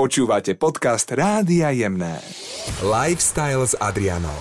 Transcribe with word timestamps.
Počúvate 0.00 0.56
podcast 0.56 1.12
Rádia 1.12 1.76
Jemné. 1.76 2.24
Lifestyle 2.80 3.68
s 3.68 3.76
Adrianou. 3.76 4.40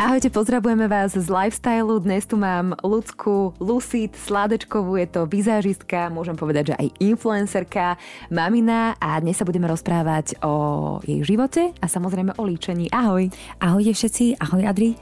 Ahojte, 0.00 0.32
pozdravujeme 0.32 0.88
vás 0.88 1.12
z 1.12 1.28
Lifestylu. 1.28 2.00
Dnes 2.00 2.24
tu 2.24 2.40
mám 2.40 2.72
ľudskú 2.80 3.52
Lucid 3.60 4.16
Sládečkovú, 4.16 4.96
je 4.96 5.04
to 5.04 5.28
vizážistka, 5.28 6.08
môžem 6.08 6.32
povedať, 6.40 6.72
že 6.72 6.78
aj 6.80 6.88
influencerka, 7.04 8.00
mamina 8.32 8.96
a 8.96 9.20
dnes 9.20 9.36
sa 9.36 9.44
budeme 9.44 9.68
rozprávať 9.68 10.40
o 10.40 10.96
jej 11.04 11.20
živote 11.20 11.76
a 11.76 11.84
samozrejme 11.84 12.40
o 12.40 12.42
líčení. 12.48 12.88
Ahoj. 12.88 13.28
Ahojte 13.60 13.92
všetci, 13.92 14.40
ahoj 14.40 14.64
Adri. 14.64 14.96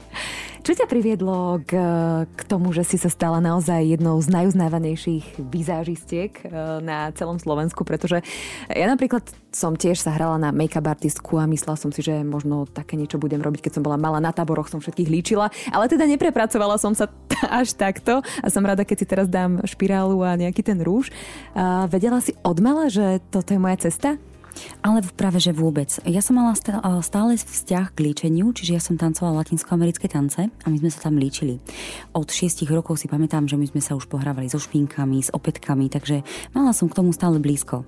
Čo 0.67 0.83
ťa 0.83 0.87
priviedlo 0.87 1.63
k, 1.63 1.75
k 2.27 2.41
tomu, 2.43 2.75
že 2.75 2.83
si 2.83 2.99
sa 2.99 3.07
stala 3.07 3.39
naozaj 3.39 3.83
jednou 3.83 4.19
z 4.19 4.31
najuznávanejších 4.31 5.39
vizážistiek 5.47 6.31
e, 6.39 6.47
na 6.79 7.11
celom 7.15 7.35
Slovensku? 7.35 7.83
Pretože 7.83 8.23
ja 8.71 8.87
napríklad 8.87 9.27
som 9.53 9.77
tiež 9.77 10.01
sa 10.01 10.11
hrala 10.13 10.41
na 10.41 10.49
make-up 10.49 10.83
artistku 10.83 11.37
a 11.37 11.45
myslela 11.45 11.77
som 11.77 11.93
si, 11.93 12.01
že 12.01 12.25
možno 12.25 12.65
také 12.65 12.97
niečo 12.97 13.21
budem 13.21 13.39
robiť, 13.39 13.69
keď 13.69 13.71
som 13.79 13.85
bola 13.85 13.95
mala 13.95 14.17
na 14.17 14.33
táboroch, 14.33 14.67
som 14.67 14.81
všetkých 14.81 15.09
líčila, 15.13 15.53
ale 15.69 15.85
teda 15.85 16.09
neprepracovala 16.09 16.81
som 16.81 16.97
sa 16.97 17.07
až 17.61 17.77
takto 17.77 18.19
a 18.19 18.47
som 18.49 18.65
rada, 18.65 18.83
keď 18.83 18.97
si 18.97 19.05
teraz 19.07 19.27
dám 19.29 19.61
špirálu 19.63 20.25
a 20.25 20.35
nejaký 20.35 20.65
ten 20.65 20.81
rúž. 20.81 21.13
A 21.53 21.85
vedela 21.85 22.19
si 22.19 22.33
odmala, 22.41 22.89
že 22.89 23.21
toto 23.29 23.53
je 23.53 23.61
moja 23.61 23.77
cesta? 23.89 24.17
Ale 24.85 25.01
práve, 25.17 25.41
že 25.41 25.49
vôbec. 25.49 25.89
Ja 26.05 26.21
som 26.21 26.37
mala 26.37 26.53
stále 27.01 27.31
vzťah 27.41 27.87
k 27.89 28.03
líčeniu, 28.05 28.53
čiže 28.53 28.77
ja 28.77 28.81
som 28.81 29.01
tancovala 29.01 29.41
latinskoamerické 29.41 30.05
tance 30.05 30.45
a 30.45 30.65
my 30.69 30.77
sme 30.77 30.93
sa 30.93 31.09
tam 31.09 31.17
líčili. 31.17 31.57
Od 32.13 32.29
6 32.29 32.61
rokov 32.69 33.01
si 33.01 33.09
pamätám, 33.09 33.49
že 33.49 33.57
my 33.57 33.65
sme 33.65 33.81
sa 33.81 33.97
už 33.97 34.05
pohrávali 34.05 34.45
so 34.53 34.61
špinkami, 34.61 35.25
s 35.25 35.33
opätkami, 35.33 35.89
takže 35.89 36.21
mala 36.53 36.69
som 36.69 36.85
k 36.85 36.97
tomu 37.01 37.09
stále 37.09 37.41
blízko. 37.41 37.81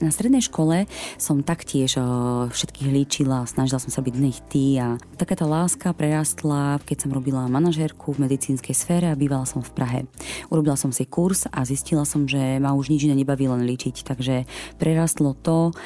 Na 0.00 0.08
strednej 0.08 0.40
škole 0.40 0.88
som 1.20 1.44
taktiež 1.44 2.00
všetkých 2.48 2.88
líčila, 2.88 3.44
snažila 3.44 3.76
som 3.76 3.92
sa 3.92 4.00
byť 4.00 4.14
ty 4.48 4.80
a 4.80 4.96
takáto 5.20 5.44
láska 5.44 5.92
prerastla, 5.92 6.80
keď 6.88 7.04
som 7.04 7.12
robila 7.12 7.44
manažérku 7.52 8.16
v 8.16 8.24
medicínskej 8.24 8.72
sfére 8.72 9.12
a 9.12 9.18
bývala 9.18 9.44
som 9.44 9.60
v 9.60 9.68
Prahe. 9.76 10.00
Urobila 10.48 10.80
som 10.80 10.88
si 10.88 11.04
kurz 11.04 11.44
a 11.52 11.68
zistila 11.68 12.08
som, 12.08 12.24
že 12.24 12.56
ma 12.56 12.72
už 12.72 12.88
nič 12.88 13.04
iné 13.04 13.12
nebaví 13.12 13.44
len 13.44 13.68
líčiť, 13.68 14.00
takže 14.08 14.48
prerastlo 14.80 15.36
to 15.36 15.76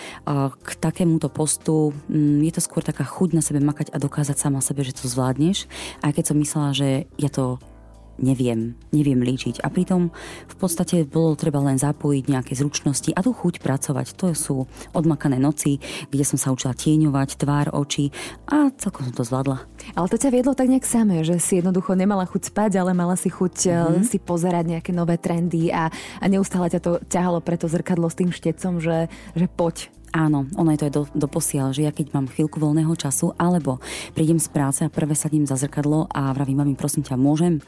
k 0.62 0.68
takémuto 0.78 1.26
postu. 1.26 1.90
Mm, 2.06 2.46
je 2.46 2.54
to 2.54 2.62
skôr 2.62 2.86
taká 2.86 3.02
chuť 3.02 3.34
na 3.34 3.42
sebe 3.42 3.58
makať 3.58 3.90
a 3.90 3.98
dokázať 3.98 4.38
sama 4.38 4.62
sebe, 4.62 4.86
že 4.86 4.94
to 4.94 5.10
zvládneš. 5.10 5.66
Aj 6.06 6.14
keď 6.14 6.30
som 6.30 6.38
myslela, 6.38 6.70
že 6.70 7.10
ja 7.18 7.26
to 7.34 7.58
neviem, 8.18 8.78
neviem 8.94 9.20
líčiť. 9.20 9.62
A 9.62 9.70
pritom 9.70 10.10
v 10.46 10.56
podstate 10.56 11.02
bolo 11.06 11.34
treba 11.34 11.58
len 11.62 11.78
zapojiť 11.78 12.24
nejaké 12.30 12.52
zručnosti 12.54 13.10
a 13.14 13.20
tu 13.22 13.34
chuť 13.34 13.60
pracovať. 13.60 14.06
To 14.20 14.32
sú 14.34 14.56
odmakané 14.94 15.38
noci, 15.38 15.82
kde 16.10 16.24
som 16.24 16.38
sa 16.38 16.52
učila 16.54 16.74
tieňovať 16.74 17.40
tvár, 17.40 17.74
oči 17.74 18.14
a 18.46 18.70
celkom 18.76 19.08
som 19.10 19.14
to 19.14 19.26
zvládla. 19.26 19.66
Ale 19.94 20.06
to 20.10 20.20
ťa 20.20 20.30
viedlo 20.32 20.52
tak 20.56 20.70
nejak 20.70 20.86
samé, 20.86 21.26
že 21.26 21.36
si 21.42 21.60
jednoducho 21.60 21.92
nemala 21.98 22.24
chuť 22.24 22.54
spať, 22.54 22.80
ale 22.80 22.96
mala 22.96 23.18
si 23.18 23.28
chuť 23.28 23.54
mm-hmm. 23.68 24.04
si 24.06 24.18
pozerať 24.22 24.64
nejaké 24.78 24.90
nové 24.94 25.18
trendy 25.20 25.68
a, 25.74 25.90
a 26.20 26.24
neustále 26.30 26.70
ťa 26.72 26.80
to 26.80 26.92
ťahalo 27.10 27.42
pre 27.44 27.58
to 27.60 27.66
zrkadlo 27.68 28.08
s 28.08 28.18
tým 28.18 28.30
štecom, 28.32 28.80
že, 28.80 29.10
že 29.36 29.46
poď, 29.50 29.90
Áno, 30.14 30.46
ono 30.54 30.70
je 30.70 30.78
to 30.78 30.86
aj 30.86 30.94
do, 30.94 31.02
do 31.10 31.26
posiaľ, 31.26 31.74
že 31.74 31.82
ja 31.82 31.90
keď 31.90 32.14
mám 32.14 32.30
chvíľku 32.30 32.62
voľného 32.62 32.94
času, 32.94 33.34
alebo 33.34 33.82
prídem 34.14 34.38
z 34.38 34.46
práce 34.46 34.86
a 34.86 34.92
prvé 34.92 35.18
sadím 35.18 35.42
za 35.42 35.58
zrkadlo 35.58 36.06
a 36.06 36.30
vravím, 36.30 36.62
mami, 36.62 36.78
prosím 36.78 37.02
ťa, 37.02 37.18
môžem? 37.18 37.58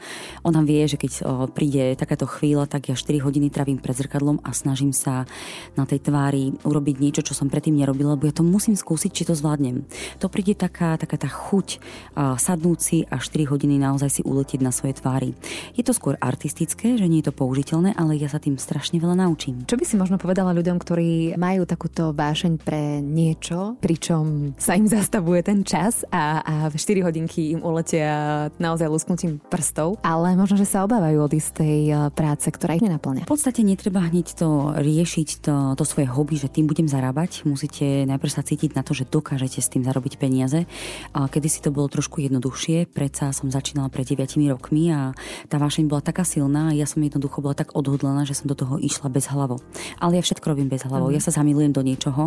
Ona 0.47 0.63
vie, 0.63 0.87
že 0.87 0.95
keď 0.95 1.11
o, 1.27 1.51
príde 1.51 1.99
takáto 1.99 2.23
chvíľa, 2.23 2.71
tak 2.71 2.87
ja 2.87 2.95
4 2.95 3.19
hodiny 3.19 3.51
trávim 3.51 3.75
pred 3.75 3.99
zrkadlom 3.99 4.39
a 4.47 4.55
snažím 4.55 4.95
sa 4.95 5.27
na 5.75 5.83
tej 5.83 6.07
tvári 6.07 6.55
urobiť 6.63 6.95
niečo, 7.03 7.19
čo 7.19 7.35
som 7.35 7.51
predtým 7.51 7.75
nerobila, 7.75 8.15
lebo 8.15 8.31
ja 8.31 8.31
to 8.31 8.47
musím 8.47 8.79
skúsiť, 8.79 9.11
či 9.11 9.27
to 9.27 9.35
zvládnem. 9.35 9.83
To 10.23 10.31
príde 10.31 10.55
taká, 10.55 10.95
taká 10.95 11.19
tá 11.19 11.27
chuť 11.27 11.83
a, 12.15 12.39
sadnúť 12.39 12.79
si 12.79 12.97
a 13.11 13.19
4 13.19 13.43
hodiny 13.43 13.75
naozaj 13.75 14.07
si 14.07 14.21
uletieť 14.23 14.63
na 14.63 14.71
svoje 14.71 14.95
tvári. 14.95 15.35
Je 15.75 15.83
to 15.83 15.91
skôr 15.91 16.15
artistické, 16.23 16.95
že 16.95 17.11
nie 17.11 17.19
je 17.19 17.27
to 17.27 17.35
použiteľné, 17.35 17.91
ale 17.99 18.15
ja 18.15 18.31
sa 18.31 18.39
tým 18.39 18.55
strašne 18.55 19.03
veľa 19.03 19.19
naučím. 19.27 19.67
Čo 19.67 19.75
by 19.75 19.83
si 19.83 19.99
možno 19.99 20.15
povedala 20.15 20.55
ľuďom, 20.55 20.79
ktorí 20.79 21.35
majú 21.35 21.67
takúto 21.67 22.15
váš 22.15 22.36
vášeň 22.37 22.61
pre 22.61 23.01
niečo, 23.01 23.81
pričom 23.81 24.53
sa 24.61 24.77
im 24.77 24.85
zastavuje 24.85 25.41
ten 25.41 25.65
čas 25.65 26.05
a, 26.13 26.45
a 26.45 26.53
v 26.69 26.77
4 26.77 27.01
hodinky 27.01 27.57
im 27.57 27.65
uletia 27.65 28.53
naozaj 28.61 28.85
lusknutím 28.85 29.41
prstov, 29.41 29.97
ale 30.05 30.37
možno, 30.37 30.53
že 30.53 30.69
sa 30.69 30.85
obávajú 30.85 31.17
od 31.17 31.33
istej 31.33 31.77
e, 31.89 31.93
práce, 32.13 32.45
ktorá 32.53 32.77
ich 32.77 32.85
nenaplňa. 32.85 33.25
V 33.25 33.33
podstate 33.33 33.65
netreba 33.65 34.05
hneď 34.05 34.37
to 34.37 34.69
riešiť, 34.77 35.49
to, 35.49 35.73
to 35.73 35.81
svoje 35.81 36.05
hobby, 36.13 36.37
že 36.37 36.53
tým 36.53 36.69
budem 36.69 36.85
zarábať. 36.85 37.41
Musíte 37.41 38.05
najprv 38.05 38.29
sa 38.29 38.45
cítiť 38.45 38.77
na 38.77 38.85
to, 38.85 38.93
že 38.93 39.09
dokážete 39.09 39.57
s 39.57 39.73
tým 39.73 39.81
zarobiť 39.81 40.21
peniaze. 40.21 40.69
A 41.17 41.25
kedy 41.25 41.49
si 41.49 41.65
to 41.65 41.73
bolo 41.73 41.89
trošku 41.89 42.21
jednoduchšie, 42.21 42.85
predsa 42.85 43.33
som 43.33 43.49
začínala 43.49 43.89
pred 43.89 44.05
9 44.05 44.37
rokmi 44.53 44.93
a 44.93 45.17
tá 45.49 45.57
vášeň 45.57 45.89
bola 45.89 46.05
taká 46.05 46.21
silná 46.21 46.69
a 46.69 46.77
ja 46.77 46.85
som 46.85 47.01
jednoducho 47.01 47.41
bola 47.41 47.57
tak 47.57 47.73
odhodlaná, 47.73 48.29
že 48.29 48.37
som 48.37 48.45
do 48.45 48.53
toho 48.53 48.77
išla 48.77 49.09
bez 49.09 49.25
hlavo. 49.25 49.57
Ale 49.97 50.21
ja 50.21 50.21
všetko 50.21 50.53
robím 50.53 50.69
bez 50.69 50.85
hlavo. 50.85 51.09
Mm. 51.09 51.17
Ja 51.17 51.21
sa 51.25 51.33
zamilujem 51.33 51.73
do 51.73 51.81
niečoho 51.81 52.26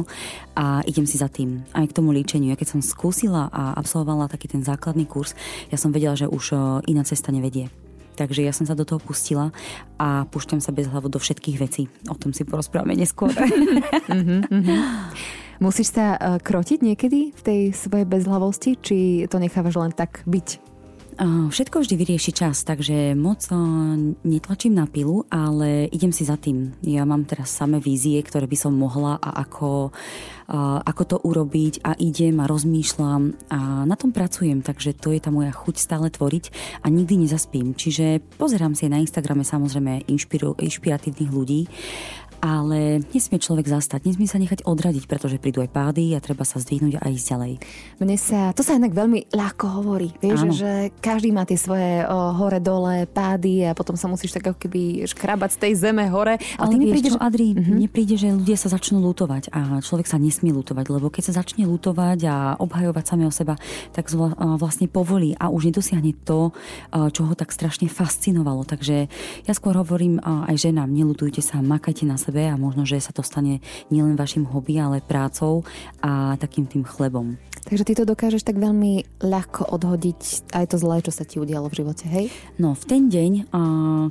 a 0.55 0.85
idem 0.87 1.09
si 1.09 1.17
za 1.17 1.33
tým. 1.33 1.65
Aj 1.73 1.87
k 1.87 1.97
tomu 1.97 2.13
líčeniu. 2.13 2.53
Ja 2.53 2.59
keď 2.59 2.79
som 2.79 2.81
skúsila 2.85 3.49
a 3.51 3.75
absolvovala 3.79 4.31
taký 4.31 4.51
ten 4.51 4.63
základný 4.63 5.09
kurz, 5.09 5.33
ja 5.73 5.79
som 5.81 5.95
vedela, 5.95 6.19
že 6.19 6.31
už 6.31 6.55
iná 6.87 7.03
cesta 7.07 7.33
nevedie. 7.33 7.73
Takže 8.21 8.45
ja 8.45 8.53
som 8.53 8.69
sa 8.69 8.77
do 8.77 8.85
toho 8.85 9.01
pustila 9.01 9.49
a 9.97 10.29
púšťam 10.29 10.61
sa 10.61 10.77
bez 10.77 10.93
hlavu 10.93 11.09
do 11.09 11.17
všetkých 11.17 11.57
vecí. 11.57 11.89
O 12.13 12.17
tom 12.19 12.37
si 12.37 12.45
porozprávame 12.45 12.93
neskôr. 12.93 13.33
Mhm, 14.11 14.37
mhm. 14.51 14.77
Musíš 15.61 15.93
sa 15.93 16.17
uh, 16.17 16.41
krotiť 16.41 16.81
niekedy 16.81 17.37
v 17.37 17.41
tej 17.45 17.61
svojej 17.77 18.09
bezhlavosti, 18.09 18.81
či 18.81 19.29
to 19.29 19.37
nechávaš 19.37 19.77
len 19.77 19.93
tak 19.93 20.25
byť? 20.25 20.70
Všetko 21.21 21.85
vždy 21.85 22.01
vyrieši 22.01 22.33
čas, 22.33 22.65
takže 22.65 23.13
moc 23.13 23.45
netlačím 24.25 24.73
na 24.73 24.89
pilu, 24.89 25.29
ale 25.29 25.85
idem 25.93 26.17
si 26.17 26.25
za 26.25 26.41
tým. 26.41 26.73
Ja 26.81 27.05
mám 27.05 27.29
teraz 27.29 27.53
samé 27.53 27.77
vízie, 27.77 28.17
ktoré 28.25 28.49
by 28.49 28.57
som 28.57 28.73
mohla 28.73 29.21
a 29.21 29.45
ako, 29.45 29.93
ako 30.81 31.03
to 31.05 31.17
urobiť 31.21 31.85
a 31.85 31.93
idem 32.01 32.41
a 32.41 32.49
rozmýšľam 32.49 33.37
a 33.53 33.85
na 33.85 33.97
tom 34.01 34.17
pracujem, 34.17 34.65
takže 34.65 34.97
to 34.97 35.13
je 35.13 35.21
tá 35.21 35.29
moja 35.29 35.53
chuť 35.53 35.77
stále 35.77 36.09
tvoriť 36.09 36.81
a 36.81 36.89
nikdy 36.89 37.29
nezaspím. 37.29 37.77
Čiže 37.77 38.25
pozerám 38.41 38.73
si 38.73 38.89
na 38.89 39.05
Instagrame 39.05 39.45
samozrejme 39.45 40.09
inšpiru, 40.09 40.57
inšpiratívnych 40.57 41.29
ľudí 41.29 41.69
ale 42.41 43.05
nesmie 43.13 43.37
človek 43.37 43.69
zastať, 43.69 44.09
nesmie 44.09 44.25
sa 44.25 44.41
nechať 44.41 44.65
odradiť, 44.65 45.05
pretože 45.05 45.37
prídu 45.37 45.61
aj 45.61 45.71
pády 45.71 46.17
a 46.17 46.25
treba 46.25 46.49
sa 46.49 46.57
zdvihnúť 46.57 46.97
a 46.97 47.13
ísť 47.13 47.27
ďalej. 47.37 47.53
Mne 48.01 48.17
sa, 48.17 48.57
to 48.57 48.65
sa 48.65 48.81
inak 48.81 48.97
veľmi 48.97 49.29
ľahko 49.29 49.81
hovorí, 49.81 50.17
vieš, 50.25 50.49
Áno. 50.49 50.57
že 50.57 50.89
každý 51.05 51.37
má 51.37 51.45
tie 51.45 51.61
svoje 51.61 52.09
o, 52.09 52.33
hore-dole 52.33 53.05
pády 53.13 53.69
a 53.69 53.77
potom 53.77 53.93
sa 54.01 54.09
musíš 54.09 54.33
tak 54.41 54.49
ako 54.49 54.57
keby 54.57 55.05
škrabať 55.05 55.51
z 55.53 55.59
tej 55.61 55.73
zeme 55.77 56.09
hore. 56.09 56.41
Ale 56.57 56.73
ty 56.73 56.77
mi 56.81 56.89
príde, 56.89 57.13
čo, 57.13 57.21
Adri, 57.21 57.53
uh-huh. 57.53 57.77
mne 57.77 57.89
príde, 57.93 58.17
že 58.17 58.33
ľudia 58.33 58.57
sa 58.57 58.73
začnú 58.73 59.05
lutovať 59.05 59.53
a 59.53 59.85
človek 59.85 60.09
sa 60.09 60.17
nesmie 60.17 60.57
lutovať, 60.57 60.87
lebo 60.89 61.13
keď 61.13 61.29
sa 61.29 61.45
začne 61.45 61.69
lutovať 61.69 62.19
a 62.25 62.57
obhajovať 62.57 63.05
samého 63.05 63.33
seba, 63.35 63.61
tak 63.93 64.09
vlastne 64.57 64.89
povolí 64.89 65.37
a 65.37 65.53
už 65.53 65.69
nedosiahne 65.69 66.17
to, 66.25 66.57
čo 67.13 67.23
ho 67.29 67.35
tak 67.37 67.53
strašne 67.53 67.93
fascinovalo. 67.93 68.65
Takže 68.65 69.13
ja 69.45 69.53
skôr 69.53 69.77
hovorím 69.77 70.23
aj 70.23 70.57
ženám, 70.57 70.89
nelutujte 70.89 71.45
sa, 71.45 71.61
makajte 71.61 72.09
na 72.09 72.17
sebe 72.17 72.30
sebe 72.31 72.47
a 72.47 72.55
možno, 72.55 72.87
že 72.87 73.03
sa 73.03 73.11
to 73.11 73.27
stane 73.27 73.59
nielen 73.91 74.15
vašim 74.15 74.47
hobby, 74.47 74.79
ale 74.79 75.03
prácou 75.03 75.67
a 75.99 76.39
takým 76.39 76.71
tým 76.71 76.87
chlebom. 76.87 77.35
Takže 77.61 77.85
ty 77.85 77.93
to 77.93 78.09
dokážeš 78.09 78.41
tak 78.41 78.57
veľmi 78.57 79.21
ľahko 79.21 79.69
odhodiť 79.69 80.49
aj 80.57 80.65
to 80.73 80.77
zlé, 80.81 81.05
čo 81.05 81.13
sa 81.13 81.29
ti 81.29 81.37
udialo 81.37 81.69
v 81.69 81.75
živote, 81.77 82.09
hej? 82.09 82.33
No, 82.57 82.73
v 82.73 82.85
ten 82.89 83.13
deň, 83.13 83.53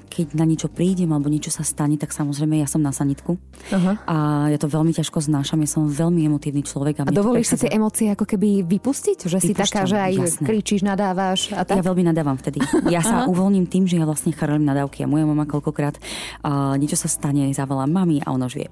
keď 0.06 0.38
na 0.38 0.46
niečo 0.46 0.70
prídem 0.70 1.10
alebo 1.10 1.34
niečo 1.34 1.50
sa 1.50 1.66
stane, 1.66 1.98
tak 1.98 2.14
samozrejme 2.14 2.62
ja 2.62 2.70
som 2.70 2.78
na 2.78 2.94
sanitku. 2.94 3.42
Uh-huh. 3.42 3.96
A 4.06 4.48
ja 4.54 4.58
to 4.62 4.70
veľmi 4.70 4.94
ťažko 4.94 5.26
znášam, 5.26 5.66
ja 5.66 5.70
som 5.72 5.90
veľmi 5.90 6.30
emotívny 6.30 6.62
človek. 6.62 7.02
A, 7.02 7.10
a 7.10 7.12
dovolíš 7.12 7.58
si 7.58 7.66
tie 7.66 7.74
emócie 7.74 8.14
ako 8.14 8.30
keby 8.30 8.70
vypustiť? 8.70 9.26
Že 9.26 9.38
si 9.42 9.54
taká, 9.58 9.90
že 9.90 9.98
aj 9.98 10.14
jasné. 10.14 10.46
kričíš, 10.46 10.86
nadávaš 10.86 11.50
a 11.58 11.66
tak? 11.66 11.82
Ja 11.82 11.90
veľmi 11.90 12.06
nadávam 12.06 12.38
vtedy. 12.38 12.62
Ja 12.86 13.02
sa 13.02 13.26
uvoľním 13.26 13.66
tým, 13.66 13.90
že 13.90 13.98
ja 13.98 14.06
vlastne 14.06 14.30
charlím 14.30 14.70
nadávky 14.70 15.02
a 15.04 15.08
moja 15.10 15.26
mama 15.26 15.50
koľkokrát 15.50 15.98
uh, 16.46 16.78
niečo 16.78 17.02
sa 17.02 17.10
stane, 17.10 17.50
zavolá 17.58 17.90
mami 18.10 18.26
a 18.26 18.34
ona 18.34 18.50
už 18.50 18.66
vie. 18.66 18.68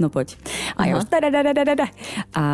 no 0.00 0.08
poď. 0.08 0.40
A 0.80 0.88
ja 0.88 0.96
už 0.96 1.04
a 2.32 2.44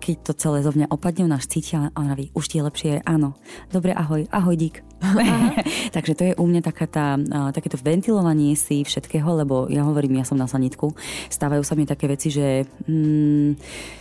keď 0.00 0.16
to 0.24 0.32
celé 0.32 0.64
zo 0.64 0.72
mňa 0.72 0.88
opadne, 0.88 1.28
ona 1.28 1.36
cítia 1.36 1.92
a 1.92 2.00
ona 2.00 2.16
ví, 2.16 2.32
už 2.32 2.48
ti 2.48 2.56
je 2.56 2.64
lepšie, 2.64 2.92
áno. 3.04 3.36
Dobre, 3.68 3.92
ahoj, 3.92 4.24
ahoj, 4.32 4.56
dík. 4.56 4.80
Takže 5.94 6.12
to 6.16 6.22
je 6.24 6.32
u 6.40 6.44
mňa 6.48 6.64
taká 6.64 6.88
tá, 6.88 7.20
takéto 7.52 7.76
ventilovanie 7.76 8.56
si 8.56 8.80
všetkého, 8.80 9.28
lebo 9.44 9.68
ja 9.68 9.84
hovorím, 9.84 10.16
ja 10.16 10.24
som 10.24 10.40
na 10.40 10.48
sanitku. 10.48 10.96
Stávajú 11.28 11.60
sa 11.60 11.76
mi 11.76 11.84
také 11.84 12.08
veci, 12.08 12.32
že 12.32 12.64
mm, 12.88 13.50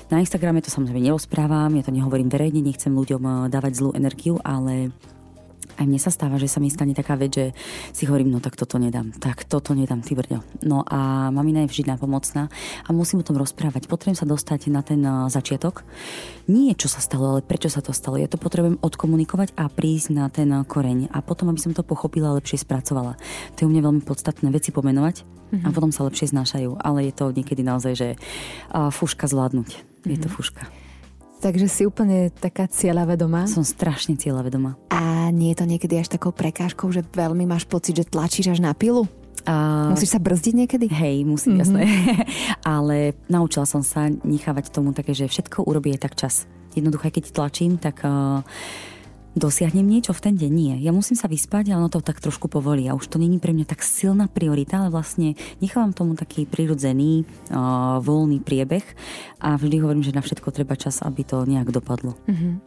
na 0.07 0.23
Instagrame 0.23 0.63
to 0.63 0.71
samozrejme 0.71 1.03
nerozprávam, 1.03 1.75
ja 1.75 1.83
to 1.83 1.91
nehovorím 1.91 2.31
verejne, 2.31 2.63
nechcem 2.63 2.95
ľuďom 2.95 3.51
dávať 3.51 3.83
zlú 3.83 3.91
energiu, 3.91 4.39
ale 4.39 4.95
Aj 5.79 5.87
mne 5.87 5.95
sa 5.95 6.11
stáva, 6.11 6.35
že 6.35 6.51
sa 6.51 6.59
mi 6.59 6.67
stane 6.67 6.91
taká 6.91 7.15
vec, 7.15 7.31
že 7.31 7.45
si 7.95 8.03
hovorím, 8.03 8.35
no 8.35 8.43
tak 8.43 8.59
toto 8.59 8.75
nedám, 8.75 9.15
tak 9.15 9.47
toto 9.47 9.71
nedám, 9.71 10.03
ty 10.03 10.11
brďo. 10.11 10.43
No 10.67 10.83
a 10.83 11.31
mamina 11.31 11.63
je 11.63 11.71
vždy 11.71 11.95
napomocná 11.95 12.51
a 12.83 12.89
musím 12.91 13.23
o 13.23 13.27
tom 13.27 13.39
rozprávať. 13.39 13.87
Potrebujem 13.87 14.19
sa 14.19 14.27
dostať 14.27 14.67
na 14.67 14.83
ten 14.83 14.99
začiatok. 15.31 15.87
Nie 16.51 16.75
čo 16.75 16.91
sa 16.91 16.99
stalo, 16.99 17.31
ale 17.31 17.47
prečo 17.47 17.71
sa 17.71 17.79
to 17.79 17.95
stalo. 17.95 18.19
Ja 18.19 18.27
to 18.27 18.35
potrebujem 18.35 18.75
odkomunikovať 18.83 19.55
a 19.55 19.71
prísť 19.71 20.11
na 20.11 20.27
ten 20.27 20.51
koreň 20.51 21.15
a 21.15 21.23
potom, 21.23 21.47
aby 21.47 21.63
som 21.63 21.71
to 21.71 21.87
pochopila 21.87 22.35
a 22.35 22.37
lepšie 22.43 22.59
spracovala. 22.59 23.15
To 23.55 23.63
je 23.63 23.67
u 23.67 23.71
mňa 23.71 23.85
veľmi 23.87 24.03
podstatné 24.03 24.51
veci 24.51 24.75
pomenovať 24.75 25.23
mm-hmm. 25.23 25.63
a 25.63 25.67
mhm. 25.71 25.75
potom 25.79 25.95
sa 25.95 26.03
lepšie 26.03 26.35
znášajú. 26.35 26.75
Ale 26.75 27.07
je 27.07 27.13
to 27.15 27.31
niekedy 27.31 27.63
naozaj, 27.63 27.93
že 27.95 28.07
fúška 28.91 29.31
zvládnuť. 29.31 29.69
Mm-hmm. 29.79 30.11
Je 30.11 30.17
to 30.19 30.27
mhm. 30.27 30.35
fúška. 30.35 30.63
Takže 31.39 31.71
si 31.71 31.87
úplne 31.87 32.27
taká 32.35 32.67
cieľavedomá? 32.67 33.47
Som 33.47 33.63
strašne 33.63 34.19
cieľavedomá. 34.19 34.75
A 34.91 35.31
nie 35.31 35.55
je 35.55 35.63
to 35.63 35.65
niekedy 35.71 35.95
až 35.95 36.11
takou 36.11 36.35
prekážkou, 36.35 36.91
že 36.91 36.99
veľmi 37.15 37.47
máš 37.47 37.63
pocit, 37.63 37.95
že 37.95 38.03
tlačíš 38.03 38.51
až 38.51 38.59
na 38.59 38.75
pilu? 38.75 39.07
A... 39.47 39.87
Musíš 39.95 40.11
sa 40.11 40.19
brzdiť 40.19 40.53
niekedy? 40.53 40.91
Hej, 40.91 41.23
musím, 41.23 41.55
mm-hmm. 41.55 41.63
jasné. 41.63 41.81
Ale 42.75 43.15
naučila 43.31 43.63
som 43.63 43.79
sa 43.87 44.11
nechávať 44.11 44.67
tomu 44.67 44.91
také, 44.91 45.15
že 45.15 45.31
všetko 45.31 45.63
urobí 45.63 45.95
tak 45.95 46.19
čas. 46.19 46.43
Jednoducho, 46.75 47.07
keď 47.07 47.31
tlačím, 47.31 47.79
tak 47.79 48.03
uh, 48.03 48.43
dosiahnem 49.37 49.85
niečo 49.85 50.15
v 50.15 50.23
ten 50.25 50.33
deň. 50.37 50.51
Nie. 50.51 50.75
Ja 50.81 50.91
musím 50.95 51.13
sa 51.13 51.29
vyspať, 51.29 51.69
ale 51.69 51.85
ono 51.85 51.91
to 51.91 52.01
tak 52.01 52.17
trošku 52.17 52.49
povolí. 52.49 52.89
A 52.89 52.97
už 52.97 53.09
to 53.09 53.21
není 53.21 53.37
pre 53.37 53.53
mňa 53.53 53.69
tak 53.69 53.85
silná 53.85 54.25
priorita, 54.25 54.81
ale 54.81 54.89
vlastne 54.89 55.37
nechávam 55.61 55.93
tomu 55.93 56.17
taký 56.17 56.49
prirodzený, 56.49 57.27
uh, 57.53 58.01
voľný 58.01 58.41
priebeh 58.41 58.85
a 59.39 59.55
vždy 59.55 59.75
hovorím, 59.81 60.03
že 60.03 60.15
na 60.15 60.25
všetko 60.25 60.49
treba 60.49 60.73
čas, 60.73 61.05
aby 61.05 61.21
to 61.21 61.45
nejak 61.45 61.69
dopadlo. 61.69 62.17
Uh-huh. 62.25 62.57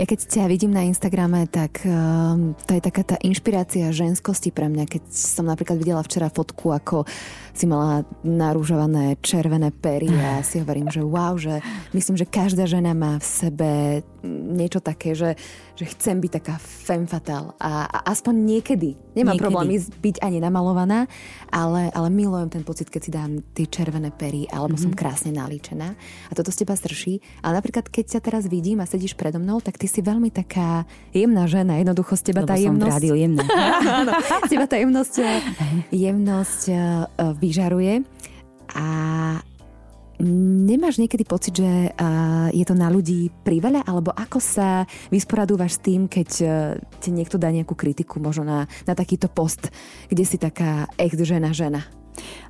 Ja 0.00 0.04
keď 0.08 0.18
ťa 0.26 0.44
vidím 0.50 0.74
na 0.74 0.84
Instagrame, 0.84 1.46
tak 1.46 1.84
uh, 1.86 2.56
to 2.66 2.70
je 2.74 2.82
taká 2.82 3.02
tá 3.04 3.16
inšpirácia 3.22 3.94
ženskosti 3.94 4.50
pre 4.50 4.66
mňa. 4.66 4.84
Keď 4.90 5.02
som 5.12 5.46
napríklad 5.46 5.78
videla 5.78 6.02
včera 6.02 6.32
fotku, 6.32 6.74
ako 6.74 7.06
si 7.54 7.66
mala 7.66 8.06
narúžované 8.22 9.18
červené 9.18 9.74
pery 9.74 10.10
a 10.14 10.46
si 10.46 10.62
hovorím, 10.62 10.90
že 10.90 11.02
wow, 11.02 11.34
že 11.34 11.58
myslím, 11.90 12.14
že 12.14 12.26
každá 12.26 12.70
žena 12.70 12.94
má 12.94 13.18
v 13.18 13.26
sebe 13.26 13.70
niečo 14.26 14.82
také, 14.82 15.14
že, 15.14 15.38
že 15.78 15.84
chcem 15.94 16.18
byť 16.18 16.30
taká 16.42 16.54
femme 16.58 17.06
fatale 17.06 17.54
a, 17.62 17.86
a 17.86 17.98
aspoň 18.10 18.34
niekedy. 18.34 18.98
Nemám 19.14 19.38
niekedy. 19.38 19.44
problém 19.44 19.68
byť 19.78 20.16
ani 20.22 20.38
namalovaná, 20.42 21.06
ale, 21.50 21.90
ale 21.94 22.08
milujem 22.10 22.50
ten 22.50 22.62
pocit, 22.66 22.90
keď 22.90 23.00
si 23.02 23.10
dám 23.14 23.42
tie 23.54 23.66
červené 23.70 24.10
pery 24.10 24.46
alebo 24.50 24.74
mm-hmm. 24.74 24.90
som 24.90 24.98
krásne 24.98 25.30
nalíčená 25.30 25.94
a 26.28 26.32
toto 26.34 26.50
z 26.50 26.66
teba 26.66 26.74
strší. 26.74 27.22
Ale 27.42 27.62
napríklad, 27.62 27.86
keď 27.86 28.18
ťa 28.18 28.20
teraz 28.22 28.42
vidím 28.50 28.82
a 28.82 28.86
sedíš 28.90 29.14
predo 29.14 29.38
mnou, 29.38 29.62
tak 29.62 29.78
ty 29.78 29.86
si 29.86 30.02
veľmi 30.02 30.34
taká 30.34 30.86
jemná 31.14 31.46
žena. 31.46 31.78
Jednoducho 31.78 32.18
z 32.18 32.22
teba 32.32 32.42
Lebo 32.42 32.50
tá 32.50 32.56
jemnosť... 32.58 33.02
Som 33.06 33.18
jemná. 33.18 33.42
Áno, 34.02 34.12
z 34.18 34.50
teba 34.50 34.66
tá 34.66 34.76
jemnosť, 34.78 35.14
jemnosť 36.06 36.62
uh, 36.70 36.78
vyžaruje 37.38 38.02
a 38.74 38.86
Nemáš 40.18 40.98
niekedy 40.98 41.22
pocit, 41.22 41.62
že 41.62 41.94
je 42.50 42.64
to 42.66 42.74
na 42.74 42.90
ľudí 42.90 43.30
priveľa, 43.46 43.86
alebo 43.86 44.10
ako 44.10 44.42
sa 44.42 44.82
vysporadúvaš 45.14 45.78
s 45.78 45.84
tým, 45.84 46.10
keď 46.10 46.30
uh, 46.42 46.50
ti 46.98 47.14
niekto 47.14 47.38
dá 47.38 47.54
nejakú 47.54 47.78
kritiku 47.78 48.18
možno 48.18 48.42
na, 48.42 48.58
na 48.82 48.94
takýto 48.98 49.30
post, 49.30 49.70
kde 50.10 50.24
si 50.26 50.34
taká 50.34 50.90
ex 50.98 51.14
žena 51.22 51.54
žena? 51.54 51.86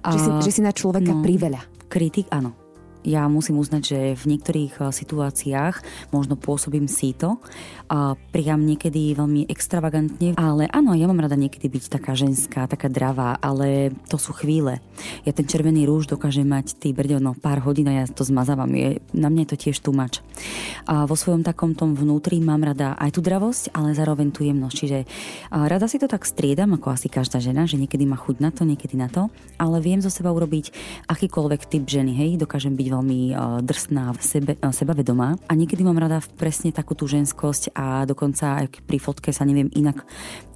Že, 0.01 0.19
si, 0.19 0.29
že 0.49 0.51
si 0.57 0.61
na 0.65 0.73
človeka 0.73 1.13
no, 1.13 1.21
priveľa. 1.21 1.61
Kritik, 1.93 2.33
áno 2.33 2.68
ja 3.07 3.27
musím 3.31 3.61
uznať, 3.63 3.83
že 3.83 3.99
v 4.19 4.25
niektorých 4.37 4.75
eh, 4.81 4.91
situáciách 4.91 5.75
možno 6.11 6.35
pôsobím 6.35 6.87
síto, 6.87 7.39
a 7.89 8.21
priam 8.37 8.61
niekedy 8.69 9.17
veľmi 9.17 9.49
extravagantne, 9.49 10.37
ale 10.37 10.69
áno, 10.69 10.93
ja 10.93 11.09
mám 11.09 11.25
rada 11.25 11.41
niekedy 11.41 11.73
byť 11.73 11.85
taká 11.89 12.13
ženská, 12.13 12.69
taká 12.69 12.93
dravá, 12.93 13.41
ale 13.41 13.97
to 14.13 14.21
sú 14.21 14.37
chvíle. 14.37 14.85
Ja 15.25 15.33
ten 15.33 15.49
červený 15.49 15.89
rúž 15.89 16.05
dokážem 16.05 16.45
mať 16.45 16.77
tý 16.77 16.93
brďo, 16.93 17.17
no 17.17 17.33
pár 17.33 17.65
hodín 17.65 17.89
a 17.89 18.05
ja 18.05 18.05
to 18.05 18.29
zmazávam. 18.29 18.69
Je, 18.77 19.01
na 19.17 19.33
mňa 19.33 19.49
je 19.49 19.51
to 19.57 19.63
tiež 19.69 19.81
tumač. 19.81 20.21
A 20.85 21.09
vo 21.09 21.17
svojom 21.17 21.41
takom 21.41 21.73
tom 21.73 21.97
vnútri 21.97 22.45
mám 22.45 22.61
rada 22.61 22.93
aj 23.01 23.17
tú 23.17 23.25
dravosť, 23.25 23.73
ale 23.73 23.97
zároveň 23.97 24.37
tú 24.37 24.45
jemnosť. 24.45 24.77
Čiže 24.77 24.99
rada 25.49 25.89
si 25.89 25.97
to 25.97 26.05
tak 26.05 26.29
striedam, 26.29 26.77
ako 26.77 26.93
asi 26.93 27.09
každá 27.09 27.41
žena, 27.41 27.65
že 27.65 27.81
niekedy 27.81 28.05
má 28.05 28.21
chuť 28.21 28.37
na 28.45 28.53
to, 28.53 28.69
niekedy 28.69 29.01
na 29.01 29.09
to, 29.09 29.33
ale 29.57 29.81
viem 29.81 30.05
zo 30.05 30.13
seba 30.13 30.29
urobiť 30.29 30.77
akýkoľvek 31.09 31.61
typ 31.73 31.89
ženy, 31.89 32.13
hej, 32.13 32.31
dokážem 32.37 32.77
byť 32.77 32.87
veľmi 32.93 32.98
drsná, 33.63 34.15
sebe, 34.23 34.57
sebavedomá. 34.59 35.37
A 35.47 35.53
niekedy 35.53 35.83
mám 35.85 35.99
rada 35.99 36.23
presne 36.39 36.71
takú 36.71 36.95
tú 36.95 37.05
ženskosť 37.11 37.75
a 37.75 38.07
dokonca 38.07 38.65
aj 38.65 38.83
pri 38.85 38.99
fotke 38.99 39.31
sa 39.35 39.47
neviem 39.47 39.71
inak, 39.75 40.07